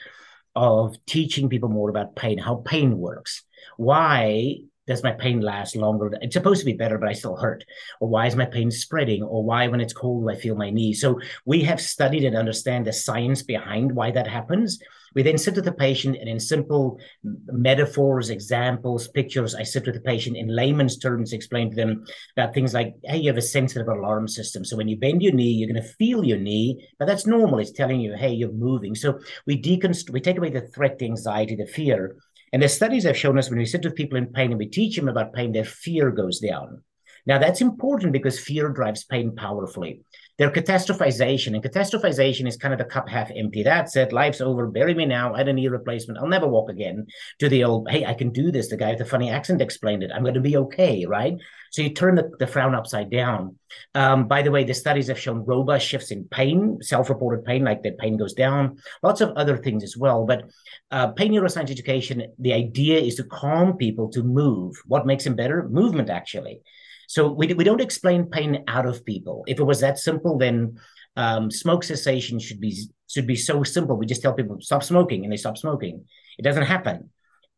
of 0.57 0.97
teaching 1.05 1.49
people 1.49 1.69
more 1.69 1.89
about 1.89 2.15
pain, 2.15 2.39
how 2.39 2.55
pain 2.55 2.97
works, 2.97 3.43
why 3.77 4.57
does 4.87 5.03
my 5.03 5.11
pain 5.11 5.41
last 5.41 5.75
longer? 5.75 6.11
It's 6.21 6.33
supposed 6.33 6.61
to 6.61 6.65
be 6.65 6.73
better, 6.73 6.97
but 6.97 7.09
I 7.09 7.13
still 7.13 7.35
hurt. 7.35 7.63
Or 7.99 8.09
why 8.09 8.25
is 8.25 8.35
my 8.35 8.45
pain 8.45 8.71
spreading? 8.71 9.21
Or 9.21 9.43
why, 9.43 9.67
when 9.67 9.81
it's 9.81 9.93
cold, 9.93 10.29
I 10.31 10.35
feel 10.35 10.55
my 10.55 10.71
knee? 10.71 10.93
So 10.93 11.19
we 11.45 11.61
have 11.65 11.79
studied 11.79 12.23
and 12.23 12.35
understand 12.35 12.87
the 12.87 12.93
science 12.93 13.43
behind 13.43 13.91
why 13.91 14.11
that 14.11 14.27
happens. 14.27 14.79
We 15.17 15.23
then 15.23 15.39
sit 15.39 15.55
with 15.55 15.65
the 15.65 15.71
patient 15.71 16.15
and 16.15 16.29
in 16.29 16.39
simple 16.39 16.99
metaphors, 17.23 18.29
examples, 18.29 19.07
pictures, 19.07 19.55
I 19.55 19.63
sit 19.63 19.87
with 19.87 19.95
the 19.95 20.01
patient 20.01 20.37
in 20.37 20.55
layman's 20.55 20.99
terms, 20.99 21.33
explain 21.33 21.71
to 21.71 21.75
them 21.75 22.05
that 22.35 22.53
things 22.53 22.75
like, 22.75 22.93
hey, 23.03 23.17
you 23.17 23.29
have 23.29 23.37
a 23.37 23.41
sensitive 23.41 23.87
alarm 23.87 24.27
system. 24.27 24.63
So 24.63 24.77
when 24.77 24.87
you 24.87 24.95
bend 24.95 25.23
your 25.23 25.33
knee, 25.33 25.53
you're 25.53 25.73
going 25.73 25.81
to 25.81 25.93
feel 25.95 26.23
your 26.23 26.37
knee, 26.37 26.87
but 26.99 27.07
that's 27.07 27.25
normal. 27.25 27.57
It's 27.57 27.71
telling 27.71 27.99
you, 27.99 28.15
hey, 28.15 28.29
you're 28.29 28.51
moving. 28.51 28.93
So 28.93 29.19
we 29.47 29.59
deconstruct, 29.59 30.11
we 30.11 30.21
take 30.21 30.37
away 30.37 30.51
the 30.51 30.67
threat, 30.67 30.99
the 30.99 31.05
anxiety, 31.05 31.55
the 31.55 31.65
fear, 31.65 32.15
and 32.53 32.61
the 32.61 32.69
studies 32.69 33.05
have 33.05 33.17
shown 33.17 33.39
us 33.39 33.49
when 33.49 33.57
we 33.57 33.65
sit 33.65 33.83
with 33.83 33.95
people 33.95 34.19
in 34.19 34.27
pain 34.27 34.51
and 34.51 34.59
we 34.59 34.67
teach 34.67 34.97
them 34.97 35.09
about 35.09 35.33
pain, 35.33 35.51
their 35.51 35.65
fear 35.65 36.11
goes 36.11 36.39
down. 36.39 36.83
Now, 37.25 37.39
that's 37.39 37.61
important 37.61 38.13
because 38.13 38.39
fear 38.39 38.69
drives 38.69 39.03
pain 39.03 39.35
powerfully. 39.35 40.03
Their 40.37 40.51
catastrophization, 40.51 41.55
and 41.55 41.63
catastrophization 41.63 42.47
is 42.47 42.57
kind 42.57 42.73
of 42.73 42.77
the 42.77 42.85
cup 42.85 43.09
half 43.09 43.31
empty. 43.35 43.63
That's 43.63 43.95
it. 43.95 44.13
Life's 44.13 44.39
over. 44.39 44.67
Bury 44.67 44.93
me 44.93 45.05
now. 45.05 45.33
I 45.33 45.41
don't 45.41 45.55
need 45.55 45.65
a 45.65 45.71
replacement. 45.71 46.19
I'll 46.19 46.27
never 46.27 46.47
walk 46.47 46.69
again. 46.69 47.07
To 47.39 47.49
the 47.49 47.63
old, 47.63 47.89
hey, 47.89 48.05
I 48.05 48.13
can 48.13 48.29
do 48.31 48.51
this. 48.51 48.69
The 48.69 48.77
guy 48.77 48.89
with 48.89 48.99
the 48.99 49.05
funny 49.05 49.31
accent 49.31 49.61
explained 49.61 50.03
it. 50.03 50.11
I'm 50.13 50.21
going 50.21 50.35
to 50.35 50.39
be 50.39 50.57
okay, 50.57 51.05
right? 51.07 51.33
So 51.71 51.81
you 51.81 51.89
turn 51.89 52.15
the, 52.15 52.29
the 52.37 52.45
frown 52.45 52.75
upside 52.75 53.09
down. 53.09 53.57
Um, 53.95 54.27
by 54.27 54.43
the 54.43 54.51
way, 54.51 54.63
the 54.63 54.73
studies 54.73 55.07
have 55.07 55.19
shown 55.19 55.43
robust 55.43 55.87
shifts 55.87 56.11
in 56.11 56.25
pain, 56.25 56.79
self-reported 56.81 57.43
pain, 57.43 57.63
like 57.63 57.81
that 57.83 57.97
pain 57.97 58.15
goes 58.15 58.33
down. 58.33 58.77
Lots 59.01 59.21
of 59.21 59.31
other 59.31 59.57
things 59.57 59.83
as 59.83 59.97
well. 59.97 60.25
But 60.25 60.49
uh, 60.91 61.07
pain 61.13 61.31
neuroscience 61.31 61.71
education, 61.71 62.31
the 62.37 62.53
idea 62.53 62.99
is 62.99 63.15
to 63.15 63.23
calm 63.23 63.75
people 63.75 64.09
to 64.09 64.21
move. 64.21 64.75
What 64.85 65.07
makes 65.07 65.23
them 65.23 65.35
better? 65.35 65.67
Movement, 65.67 66.09
actually. 66.09 66.61
So 67.07 67.31
we, 67.31 67.53
we 67.53 67.63
don't 67.63 67.81
explain 67.81 68.25
pain 68.25 68.63
out 68.67 68.85
of 68.85 69.03
people. 69.05 69.43
If 69.47 69.59
it 69.59 69.63
was 69.63 69.79
that 69.79 69.97
simple, 69.97 70.37
then 70.37 70.79
um, 71.15 71.49
smoke 71.49 71.83
cessation 71.83 72.37
should 72.37 72.61
be 72.61 72.77
should 73.09 73.25
be 73.25 73.35
so 73.35 73.63
simple. 73.63 73.97
We 73.97 74.05
just 74.05 74.21
tell 74.21 74.33
people 74.33 74.57
stop 74.61 74.83
smoking 74.83 75.23
and 75.23 75.31
they 75.31 75.37
stop 75.37 75.57
smoking. 75.57 76.05
It 76.37 76.43
doesn't 76.43 76.63
happen. 76.63 77.09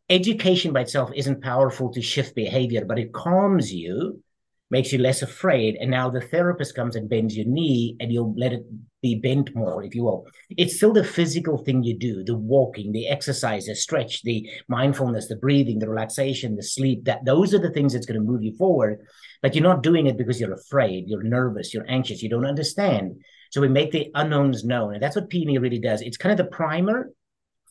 Education 0.10 0.72
by 0.72 0.82
itself 0.82 1.12
isn't 1.16 1.44
powerful 1.44 1.92
to 1.94 2.02
shift 2.02 2.36
behavior, 2.36 2.86
but 2.86 3.00
it 3.00 3.12
calms 3.12 3.74
you 3.74 4.24
makes 4.70 4.92
you 4.92 5.00
less 5.00 5.22
afraid. 5.22 5.76
And 5.80 5.90
now 5.90 6.10
the 6.10 6.22
therapist 6.22 6.76
comes 6.76 6.96
and 6.96 7.10
bends 7.10 7.36
your 7.36 7.48
knee 7.48 7.96
and 8.00 8.12
you'll 8.12 8.36
let 8.38 8.54
it 8.54 8.64
be 9.02 9.16
bent 9.16 9.56
more, 9.56 9.84
if 9.84 9.96
you 9.96 10.04
will. 10.04 10.28
It's 10.50 10.76
still 10.76 10.94
the 10.94 11.04
physical 11.04 11.58
thing 11.58 11.84
you 11.84 11.98
do, 11.98 12.24
the 12.24 12.38
walking, 12.38 12.92
the 12.92 13.08
exercise, 13.08 13.66
the 13.66 13.76
stretch, 13.76 14.22
the 14.24 14.48
mindfulness, 14.68 15.28
the 15.28 15.38
breathing, 15.38 15.80
the 15.80 15.90
relaxation, 15.90 16.56
the 16.56 16.64
sleep. 16.64 17.06
That 17.06 17.26
those 17.26 17.54
are 17.54 17.60
the 17.60 17.72
things 17.72 17.94
that's 17.94 18.06
going 18.06 18.20
to 18.20 18.26
move 18.26 18.44
you 18.44 18.56
forward. 18.58 19.00
But 19.42 19.56
you're 19.56 19.64
not 19.64 19.84
doing 19.84 20.08
it 20.08 20.18
because 20.18 20.40
you're 20.40 20.54
afraid, 20.54 21.06
you're 21.08 21.24
nervous, 21.24 21.74
you're 21.74 21.90
anxious, 21.90 22.22
you 22.22 22.30
don't 22.30 22.46
understand. 22.46 23.22
So 23.52 23.62
we 23.62 23.70
make 23.70 23.92
the 23.92 24.12
unknowns 24.14 24.64
known. 24.64 24.94
And 24.94 25.02
that's 25.02 25.16
what 25.16 25.30
PNE 25.30 25.62
really 25.62 25.80
does. 25.80 26.02
It's 26.02 26.18
kind 26.18 26.38
of 26.38 26.46
the 26.46 26.52
primer 26.52 27.12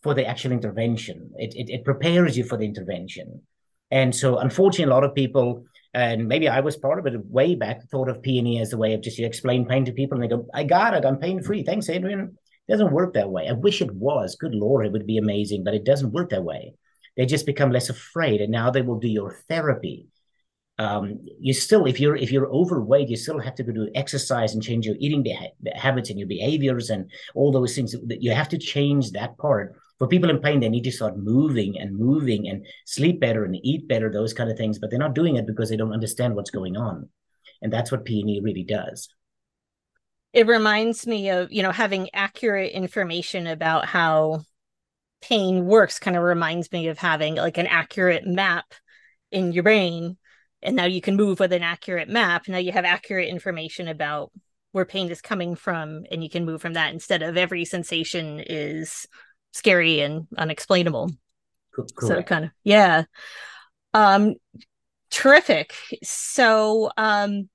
for 0.02 0.14
the 0.14 0.26
actual 0.26 0.52
intervention. 0.52 1.30
It, 1.36 1.54
it, 1.54 1.70
it 1.70 1.84
prepares 1.84 2.36
you 2.36 2.44
for 2.44 2.56
the 2.56 2.64
intervention. 2.64 3.42
And 3.90 4.14
so 4.14 4.38
unfortunately, 4.38 4.90
a 4.90 4.94
lot 4.94 5.04
of 5.04 5.14
people 5.14 5.64
and 5.98 6.28
maybe 6.28 6.48
I 6.48 6.60
was 6.60 6.76
part 6.76 7.00
of 7.00 7.06
it 7.06 7.26
way 7.26 7.56
back, 7.56 7.82
thought 7.90 8.08
of 8.08 8.22
PNE 8.22 8.60
as 8.60 8.72
a 8.72 8.76
way 8.78 8.94
of 8.94 9.00
just 9.00 9.18
you 9.18 9.26
explain 9.26 9.66
pain 9.66 9.84
to 9.84 9.92
people 9.92 10.16
and 10.16 10.22
they 10.22 10.34
go, 10.34 10.46
I 10.54 10.62
got 10.62 10.94
it, 10.94 11.04
I'm 11.04 11.16
pain 11.16 11.42
free. 11.42 11.64
Thanks, 11.64 11.88
Adriaan. 11.88 12.34
It 12.68 12.72
doesn't 12.72 12.92
work 12.92 13.14
that 13.14 13.30
way. 13.30 13.48
I 13.48 13.52
wish 13.52 13.82
it 13.82 13.92
was. 13.92 14.36
Good 14.36 14.54
Lord, 14.54 14.86
it 14.86 14.92
would 14.92 15.06
be 15.06 15.18
amazing, 15.18 15.64
but 15.64 15.74
it 15.74 15.84
doesn't 15.84 16.12
work 16.12 16.30
that 16.30 16.44
way. 16.44 16.74
They 17.16 17.26
just 17.26 17.46
become 17.46 17.72
less 17.72 17.88
afraid 17.88 18.40
and 18.40 18.52
now 18.52 18.70
they 18.70 18.82
will 18.82 19.00
do 19.00 19.08
your 19.08 19.38
therapy. 19.48 20.06
Um, 20.78 21.26
you 21.40 21.52
still, 21.52 21.86
if 21.86 21.98
you're 21.98 22.14
if 22.14 22.30
you're 22.30 22.46
overweight, 22.46 23.08
you 23.08 23.16
still 23.16 23.40
have 23.40 23.56
to 23.56 23.64
go 23.64 23.72
do 23.72 23.90
exercise 23.96 24.54
and 24.54 24.62
change 24.62 24.86
your 24.86 24.94
eating 25.00 25.26
habits 25.74 26.10
and 26.10 26.18
your 26.20 26.28
behaviors 26.28 26.90
and 26.90 27.10
all 27.34 27.50
those 27.50 27.74
things. 27.74 27.96
You 28.08 28.30
have 28.30 28.50
to 28.50 28.58
change 28.58 29.10
that 29.12 29.36
part 29.38 29.74
for 29.98 30.06
people 30.06 30.30
in 30.30 30.40
pain, 30.40 30.60
they 30.60 30.68
need 30.68 30.84
to 30.84 30.92
start 30.92 31.18
moving 31.18 31.78
and 31.78 31.96
moving 31.96 32.48
and 32.48 32.64
sleep 32.86 33.20
better 33.20 33.44
and 33.44 33.56
eat 33.62 33.88
better, 33.88 34.10
those 34.10 34.32
kind 34.32 34.50
of 34.50 34.56
things. 34.56 34.78
But 34.78 34.90
they're 34.90 34.98
not 34.98 35.14
doing 35.14 35.36
it 35.36 35.46
because 35.46 35.68
they 35.68 35.76
don't 35.76 35.92
understand 35.92 36.34
what's 36.34 36.50
going 36.50 36.76
on. 36.76 37.08
And 37.60 37.72
that's 37.72 37.90
what 37.90 38.04
PNE 38.04 38.42
really 38.42 38.62
does. 38.62 39.08
It 40.32 40.46
reminds 40.46 41.06
me 41.06 41.30
of, 41.30 41.50
you 41.50 41.62
know, 41.62 41.72
having 41.72 42.10
accurate 42.14 42.72
information 42.72 43.46
about 43.46 43.86
how 43.86 44.42
pain 45.20 45.64
works 45.64 45.98
kind 45.98 46.16
of 46.16 46.22
reminds 46.22 46.70
me 46.70 46.88
of 46.88 46.98
having 46.98 47.34
like 47.34 47.58
an 47.58 47.66
accurate 47.66 48.24
map 48.24 48.66
in 49.32 49.52
your 49.52 49.64
brain. 49.64 50.16
And 50.62 50.76
now 50.76 50.84
you 50.84 51.00
can 51.00 51.16
move 51.16 51.40
with 51.40 51.52
an 51.52 51.62
accurate 51.62 52.08
map. 52.08 52.46
Now 52.46 52.58
you 52.58 52.70
have 52.72 52.84
accurate 52.84 53.28
information 53.28 53.88
about 53.88 54.30
where 54.72 54.84
pain 54.84 55.10
is 55.10 55.20
coming 55.20 55.56
from 55.56 56.04
and 56.10 56.22
you 56.22 56.30
can 56.30 56.44
move 56.44 56.60
from 56.60 56.74
that 56.74 56.92
instead 56.92 57.22
of 57.22 57.36
every 57.36 57.64
sensation 57.64 58.40
is 58.46 59.06
scary 59.58 60.00
and 60.00 60.26
unexplainable. 60.36 61.10
Correct. 61.74 61.92
So 62.00 62.22
kind 62.22 62.46
of 62.46 62.50
yeah. 62.64 63.04
Um 63.92 64.34
terrific. 65.10 65.74
So 66.02 66.90
um 66.96 67.48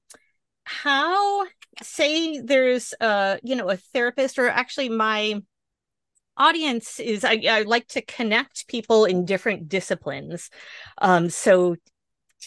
how 0.65 1.45
say 1.81 2.39
there's 2.39 2.93
uh 2.99 3.37
you 3.43 3.55
know 3.55 3.69
a 3.69 3.77
therapist 3.77 4.37
or 4.37 4.49
actually 4.49 4.89
my 4.89 5.41
audience 6.35 6.99
is 6.99 7.23
I, 7.23 7.41
I 7.49 7.61
like 7.61 7.87
to 7.89 8.01
connect 8.01 8.67
people 8.67 9.05
in 9.05 9.25
different 9.25 9.69
disciplines. 9.69 10.49
Um 10.99 11.29
so 11.29 11.75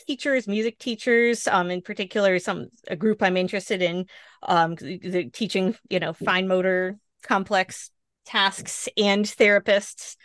teachers 0.06 0.46
music 0.46 0.78
teachers 0.78 1.48
um 1.48 1.70
in 1.70 1.80
particular 1.80 2.38
some 2.38 2.66
a 2.86 2.94
group 2.94 3.22
i'm 3.22 3.34
interested 3.38 3.80
in 3.80 4.04
um 4.42 4.74
the 4.74 5.30
teaching 5.32 5.74
you 5.88 5.98
know 5.98 6.12
fine 6.12 6.46
motor 6.46 6.98
complex 7.22 7.90
tasks 8.26 8.88
and 8.96 9.24
therapists 9.24 10.16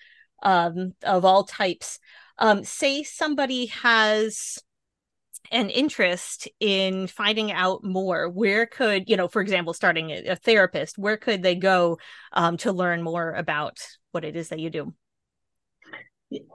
um, 0.43 0.93
of 1.03 1.25
all 1.25 1.43
types. 1.43 1.99
Um, 2.37 2.63
say 2.63 3.03
somebody 3.03 3.67
has 3.67 4.59
an 5.51 5.69
interest 5.69 6.47
in 6.59 7.07
finding 7.07 7.51
out 7.51 7.83
more 7.83 8.29
where 8.29 8.65
could 8.65 9.09
you 9.09 9.17
know 9.17 9.27
for 9.27 9.41
example 9.41 9.73
starting 9.73 10.11
a, 10.11 10.35
therapist 10.35 10.97
where 10.97 11.17
could 11.17 11.43
they 11.43 11.55
go 11.55 11.97
um, 12.31 12.57
to 12.57 12.71
learn 12.71 13.01
more 13.01 13.33
about 13.33 13.77
what 14.11 14.23
it 14.23 14.35
is 14.35 14.49
that 14.49 14.59
you 14.59 14.69
do? 14.69 14.93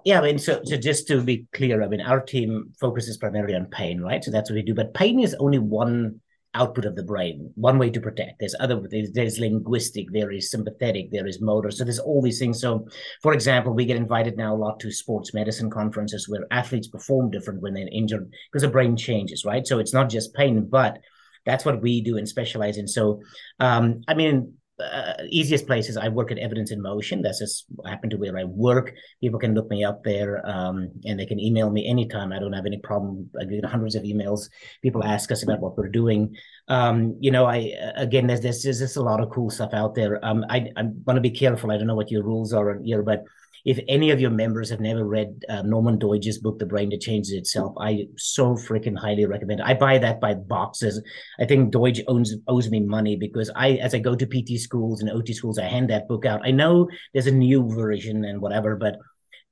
Yeah 0.04 0.20
i 0.20 0.22
mean 0.22 0.38
so, 0.38 0.60
so 0.64 0.76
just 0.76 1.06
to 1.08 1.20
be 1.20 1.46
clear 1.52 1.82
i 1.82 1.88
mean 1.88 2.00
our 2.00 2.20
team 2.20 2.72
focuses 2.80 3.18
primarily 3.18 3.54
on 3.54 3.66
pain 3.66 4.00
right? 4.00 4.24
So 4.24 4.30
that's 4.30 4.50
what 4.50 4.54
we 4.54 4.62
do. 4.62 4.74
But 4.74 4.94
pain 4.94 5.20
is 5.20 5.36
only 5.38 5.58
one 5.58 6.20
output 6.56 6.84
of 6.84 6.96
the 6.96 7.02
brain 7.02 7.52
one 7.54 7.78
way 7.78 7.90
to 7.90 8.00
protect. 8.00 8.40
There's 8.40 8.54
other 8.58 8.80
there's, 8.90 9.12
there's, 9.12 9.38
linguistic 9.38 10.06
there 10.12 10.32
is 10.32 10.50
sympathetic 10.50 11.10
there 11.10 11.26
is 11.26 11.40
motor. 11.40 11.70
So 11.70 11.84
there's 11.84 11.98
all 11.98 12.22
these 12.22 12.38
things. 12.38 12.60
So 12.60 12.88
for 13.22 13.32
example 13.32 13.72
we 13.74 13.84
get 13.84 13.96
invited 13.96 14.36
now 14.36 14.54
a 14.54 14.62
lot 14.64 14.80
to 14.80 14.90
sports 14.90 15.34
medicine 15.34 15.70
conferences 15.70 16.28
where 16.28 16.46
athletes 16.50 16.88
perform 16.88 17.30
different 17.30 17.60
when 17.62 17.74
they're 17.74 17.88
injured 17.92 18.30
because 18.50 18.62
the 18.62 18.68
brain 18.68 18.96
changes 18.96 19.44
right? 19.44 19.66
So 19.66 19.78
it's 19.78 19.94
not 19.94 20.10
just 20.10 20.34
pain 20.34 20.68
but 20.68 20.98
that's 21.44 21.64
what 21.64 21.80
we 21.80 22.00
do 22.00 22.16
and 22.16 22.28
specialize 22.28 22.76
in. 22.76 22.88
So 22.88 23.20
um, 23.60 24.02
i 24.08 24.14
mean 24.14 24.54
uh, 24.80 25.14
easiest 25.30 25.66
places 25.66 25.96
I 25.96 26.08
work 26.08 26.30
at 26.30 26.38
Evidence 26.38 26.70
in 26.70 26.82
Motion. 26.82 27.22
That's 27.22 27.38
just 27.38 27.66
happen 27.86 28.10
to 28.10 28.16
where 28.16 28.36
I 28.36 28.44
work. 28.44 28.94
People 29.20 29.38
can 29.38 29.54
look 29.54 29.70
me 29.70 29.84
up 29.84 30.04
there, 30.04 30.46
um, 30.46 30.90
and 31.04 31.18
they 31.18 31.26
can 31.26 31.40
email 31.40 31.70
me 31.70 31.88
anytime. 31.88 32.32
I 32.32 32.38
don't 32.38 32.52
have 32.52 32.66
any 32.66 32.78
problem. 32.78 33.30
I 33.40 33.44
get 33.44 33.64
hundreds 33.64 33.94
of 33.94 34.02
emails. 34.02 34.48
People 34.82 35.04
ask 35.04 35.30
us 35.30 35.42
about 35.42 35.60
what 35.60 35.76
we're 35.78 35.88
doing. 35.88 36.36
Um, 36.68 37.16
you 37.20 37.30
know, 37.30 37.46
I 37.46 37.72
again, 37.96 38.26
there's 38.26 38.40
there's, 38.40 38.62
there's 38.62 38.80
just 38.80 38.96
a 38.96 39.02
lot 39.02 39.22
of 39.22 39.30
cool 39.30 39.50
stuff 39.50 39.72
out 39.72 39.94
there. 39.94 40.22
Um, 40.24 40.44
I 40.50 40.70
I 40.76 40.82
want 40.82 41.16
to 41.16 41.20
be 41.20 41.30
careful. 41.30 41.70
I 41.70 41.78
don't 41.78 41.86
know 41.86 41.94
what 41.94 42.10
your 42.10 42.22
rules 42.22 42.52
are 42.52 42.78
here, 42.82 43.02
but 43.02 43.24
if 43.66 43.80
any 43.88 44.10
of 44.10 44.20
your 44.20 44.30
members 44.30 44.70
have 44.70 44.78
never 44.78 45.04
read 45.04 45.44
uh, 45.48 45.62
Norman 45.62 45.98
Doidge's 45.98 46.38
book, 46.38 46.60
The 46.60 46.66
Brain 46.66 46.90
That 46.90 47.00
Changes 47.00 47.32
Itself, 47.32 47.74
I 47.80 48.06
so 48.16 48.54
freaking 48.54 48.96
highly 48.96 49.26
recommend 49.26 49.58
it. 49.58 49.66
I 49.66 49.74
buy 49.74 49.98
that 49.98 50.20
by 50.20 50.34
boxes. 50.34 51.02
I 51.40 51.46
think 51.46 51.74
Doidge 51.74 52.04
owns 52.06 52.36
owes 52.46 52.70
me 52.70 52.78
money 52.78 53.16
because 53.16 53.50
I, 53.56 53.72
as 53.72 53.92
I 53.92 53.98
go 53.98 54.14
to 54.14 54.24
PT 54.24 54.60
schools 54.60 55.00
and 55.00 55.10
OT 55.10 55.32
schools, 55.32 55.58
I 55.58 55.64
hand 55.64 55.90
that 55.90 56.06
book 56.06 56.24
out. 56.24 56.46
I 56.46 56.52
know 56.52 56.88
there's 57.12 57.26
a 57.26 57.32
new 57.32 57.68
version 57.68 58.24
and 58.24 58.40
whatever, 58.40 58.76
but 58.76 58.98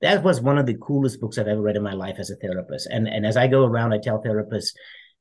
that 0.01 0.23
was 0.23 0.41
one 0.41 0.59
of 0.59 0.67
the 0.67 0.79
coolest 0.79 1.21
books 1.21 1.37
I've 1.37 1.49
ever 1.49 1.61
read 1.61 1.77
in 1.77 1.83
my 1.83 1.95
life 1.95 2.17
as 2.21 2.31
a 2.31 2.37
therapist. 2.37 2.87
And 2.93 3.09
and 3.09 3.27
as 3.27 3.37
I 3.37 3.49
go 3.49 3.65
around, 3.65 3.93
I 3.93 3.99
tell 3.99 4.23
therapists, 4.23 4.75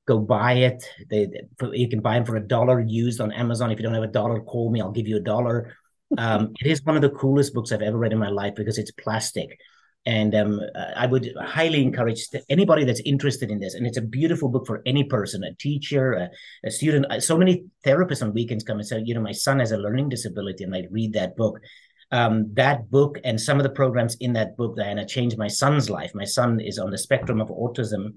go 0.06 0.20
buy 0.20 0.54
it. 0.54 0.84
They, 1.10 1.28
you 1.72 1.90
can 1.90 2.02
buy 2.02 2.14
them 2.14 2.26
for 2.26 2.36
a 2.36 2.48
dollar 2.48 2.80
used 2.80 3.22
on 3.22 3.32
Amazon. 3.32 3.72
If 3.72 3.80
you 3.80 3.84
don't 3.84 3.96
have 3.96 4.04
a 4.04 4.08
dollar, 4.08 4.42
call 4.42 4.72
me. 4.72 4.82
I'll 4.82 4.92
give 4.92 5.08
you 5.08 5.18
a 5.18 5.22
dollar. 5.22 5.76
Um, 6.18 6.54
it 6.60 6.68
is 6.68 6.84
one 6.84 6.96
of 6.96 7.02
the 7.02 7.10
coolest 7.10 7.54
books 7.54 7.72
I've 7.72 7.82
ever 7.82 7.98
read 7.98 8.14
in 8.14 8.20
my 8.20 8.30
life 8.30 8.56
because 8.56 8.78
it's 8.78 8.92
plastic. 8.92 9.58
And 10.06 10.36
um, 10.36 10.60
I 10.98 11.06
would 11.06 11.34
highly 11.40 11.82
encourage 11.82 12.28
anybody 12.50 12.84
that's 12.84 13.00
interested 13.02 13.50
in 13.50 13.60
this. 13.60 13.74
And 13.74 13.88
it's 13.88 13.98
a 13.98 14.02
beautiful 14.02 14.50
book 14.50 14.68
for 14.68 14.82
any 14.86 15.06
person, 15.06 15.44
a 15.46 15.54
teacher, 15.54 16.14
a, 16.14 16.30
a 16.66 16.72
student. 16.72 17.06
Uh, 17.10 17.22
so 17.22 17.38
many 17.38 17.64
therapists 17.86 18.22
on 18.22 18.34
weekends 18.34 18.66
come 18.66 18.80
and 18.80 18.88
say, 18.88 19.02
you 19.06 19.14
know, 19.14 19.22
my 19.22 19.32
son 19.32 19.60
has 19.60 19.72
a 19.72 19.78
learning 19.78 20.10
disability, 20.10 20.66
and 20.66 20.76
I 20.76 20.88
read 20.92 21.14
that 21.14 21.38
book. 21.38 21.60
Um, 22.12 22.54
that 22.54 22.92
book 22.92 23.18
and 23.24 23.42
some 23.42 23.58
of 23.58 23.64
the 23.64 23.72
programs 23.72 24.16
in 24.16 24.34
that 24.34 24.56
book, 24.56 24.76
Diana, 24.76 25.04
changed 25.04 25.38
my 25.38 25.48
son's 25.48 25.90
life. 25.90 26.12
My 26.14 26.26
son 26.26 26.60
is 26.60 26.78
on 26.78 26.92
the 26.92 26.98
spectrum 26.98 27.42
of 27.42 27.48
autism 27.48 28.16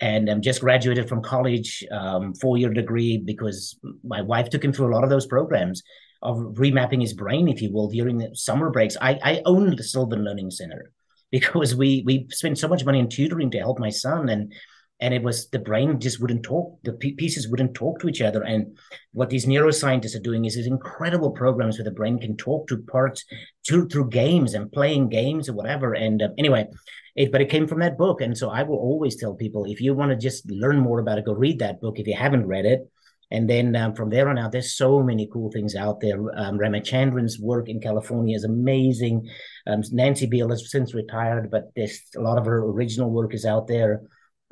and 0.00 0.28
um, 0.28 0.40
just 0.42 0.62
graduated 0.62 1.08
from 1.08 1.22
college, 1.22 1.84
um, 1.92 2.34
four 2.34 2.56
year 2.56 2.70
degree, 2.70 3.18
because 3.18 3.78
my 4.02 4.20
wife 4.22 4.48
took 4.48 4.64
him 4.64 4.72
through 4.72 4.88
a 4.88 4.94
lot 4.94 5.04
of 5.04 5.10
those 5.10 5.26
programs 5.26 5.82
of 6.22 6.38
remapping 6.54 7.00
his 7.00 7.12
brain, 7.12 7.48
if 7.48 7.62
you 7.62 7.72
will, 7.72 7.88
during 7.88 8.18
the 8.18 8.34
summer 8.34 8.70
breaks. 8.70 8.96
I, 9.00 9.18
I 9.22 9.42
own 9.44 9.76
the 9.76 9.84
Sylvan 9.84 10.24
Learning 10.24 10.50
Center 10.50 10.92
because 11.30 11.74
we 11.74 12.02
we 12.06 12.26
spent 12.30 12.58
so 12.58 12.68
much 12.68 12.84
money 12.84 13.00
in 13.00 13.08
tutoring 13.08 13.50
to 13.50 13.58
help 13.58 13.78
my 13.78 13.90
son 13.90 14.28
and 14.28 14.52
and 14.98 15.12
it 15.12 15.22
was 15.22 15.50
the 15.50 15.58
brain 15.58 16.00
just 16.00 16.20
wouldn't 16.20 16.42
talk 16.42 16.78
the 16.82 16.92
pieces 16.92 17.48
wouldn't 17.48 17.74
talk 17.74 18.00
to 18.00 18.08
each 18.08 18.22
other. 18.22 18.42
And 18.42 18.78
what 19.12 19.28
these 19.28 19.46
neuroscientists 19.46 20.16
are 20.16 20.22
doing 20.22 20.44
is 20.44 20.54
these 20.54 20.66
incredible 20.66 21.32
programs 21.32 21.76
where 21.76 21.84
the 21.84 21.90
brain 21.90 22.18
can 22.18 22.36
talk 22.36 22.68
to 22.68 22.78
parts 22.78 23.24
through 23.66 23.88
through 23.88 24.08
games 24.08 24.54
and 24.54 24.72
playing 24.72 25.10
games 25.10 25.48
or 25.48 25.52
whatever. 25.52 25.94
And 25.94 26.22
uh, 26.22 26.28
anyway 26.38 26.66
it 27.14 27.32
but 27.32 27.40
it 27.40 27.50
came 27.50 27.66
from 27.66 27.80
that 27.80 27.98
book. 27.98 28.20
And 28.20 28.36
so 28.36 28.50
i 28.50 28.62
will 28.62 28.78
always 28.78 29.16
tell 29.16 29.34
people 29.34 29.64
if 29.64 29.80
you 29.80 29.94
want 29.94 30.10
to 30.10 30.16
just 30.16 30.48
learn 30.50 30.78
more 30.78 31.00
about 31.00 31.18
it 31.18 31.26
go 31.26 31.32
read 31.34 31.58
that 31.58 31.80
book. 31.80 31.98
If 31.98 32.06
you 32.06 32.16
haven't 32.16 32.46
read 32.46 32.64
it 32.64 32.90
and 33.30 33.50
then 33.50 33.74
um, 33.74 33.94
from 33.94 34.10
there 34.10 34.28
on 34.28 34.38
out, 34.38 34.52
there's 34.52 34.76
so 34.76 35.02
many 35.02 35.28
cool 35.32 35.50
things 35.50 35.74
out 35.74 36.00
there. 36.00 36.18
Um, 36.38 36.58
Ramachandran's 36.58 37.40
work 37.40 37.68
in 37.68 37.80
California 37.80 38.36
is 38.36 38.44
amazing. 38.44 39.28
Um, 39.66 39.82
Nancy 39.90 40.26
Byl 40.26 40.50
has 40.50 40.70
since 40.70 40.94
retired, 40.94 41.50
but 41.50 41.64
there's 41.74 42.00
a 42.16 42.20
lot 42.20 42.38
of 42.38 42.46
her 42.46 42.62
original 42.64 43.10
work 43.10 43.34
is 43.34 43.44
out 43.44 43.66
there. 43.66 44.02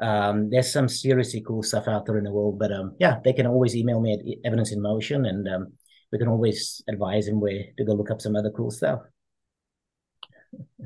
Um, 0.03 0.51
there's 0.51 0.73
some 0.73 0.89
seriously 0.89 1.41
cool 1.47 1.63
stuff 1.63 1.87
out 1.87 2.05
there 2.07 2.19
in 2.19 2.25
the 2.25 2.33
world. 2.33 2.59
But 2.59 2.73
um, 2.73 2.97
yeah, 2.99 3.21
they 3.25 3.33
can 3.33 3.47
always 3.47 3.77
email 3.77 4.01
me 4.01 4.15
at 4.15 4.47
Evidence 4.47 4.73
in 4.73 4.83
Motion, 4.83 5.25
and 5.25 5.47
um, 5.49 5.73
we 6.11 6.19
can 6.19 6.29
always 6.29 6.83
advise 6.89 7.27
them 7.27 7.41
where 7.41 7.65
to 7.77 7.85
go 7.85 7.93
look 7.93 8.11
up 8.11 8.21
some 8.21 8.35
other 8.35 8.51
cool 8.51 8.73
stuff. 8.73 9.01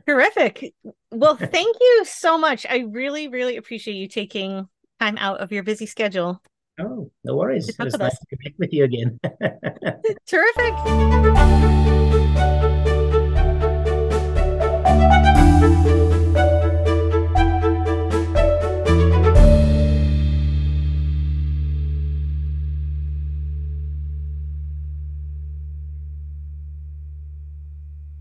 Terrific. 0.06 0.74
Well, 1.10 1.36
thank 1.36 1.76
you 1.80 2.04
so 2.06 2.38
much. 2.38 2.66
I 2.68 2.86
really, 2.90 3.28
really 3.28 3.56
appreciate 3.56 3.94
you 3.94 4.08
taking 4.08 4.68
time 5.00 5.16
out 5.18 5.40
of 5.40 5.52
your 5.52 5.62
busy 5.62 5.86
schedule. 5.86 6.42
Oh, 6.80 7.10
no 7.24 7.36
worries. 7.36 7.68
It's 7.68 7.78
nice 7.78 7.94
us. 7.94 8.18
to 8.18 8.36
connect 8.36 8.58
with 8.58 8.72
you 8.72 8.84
again. 8.84 9.18
Terrific. 10.26 10.74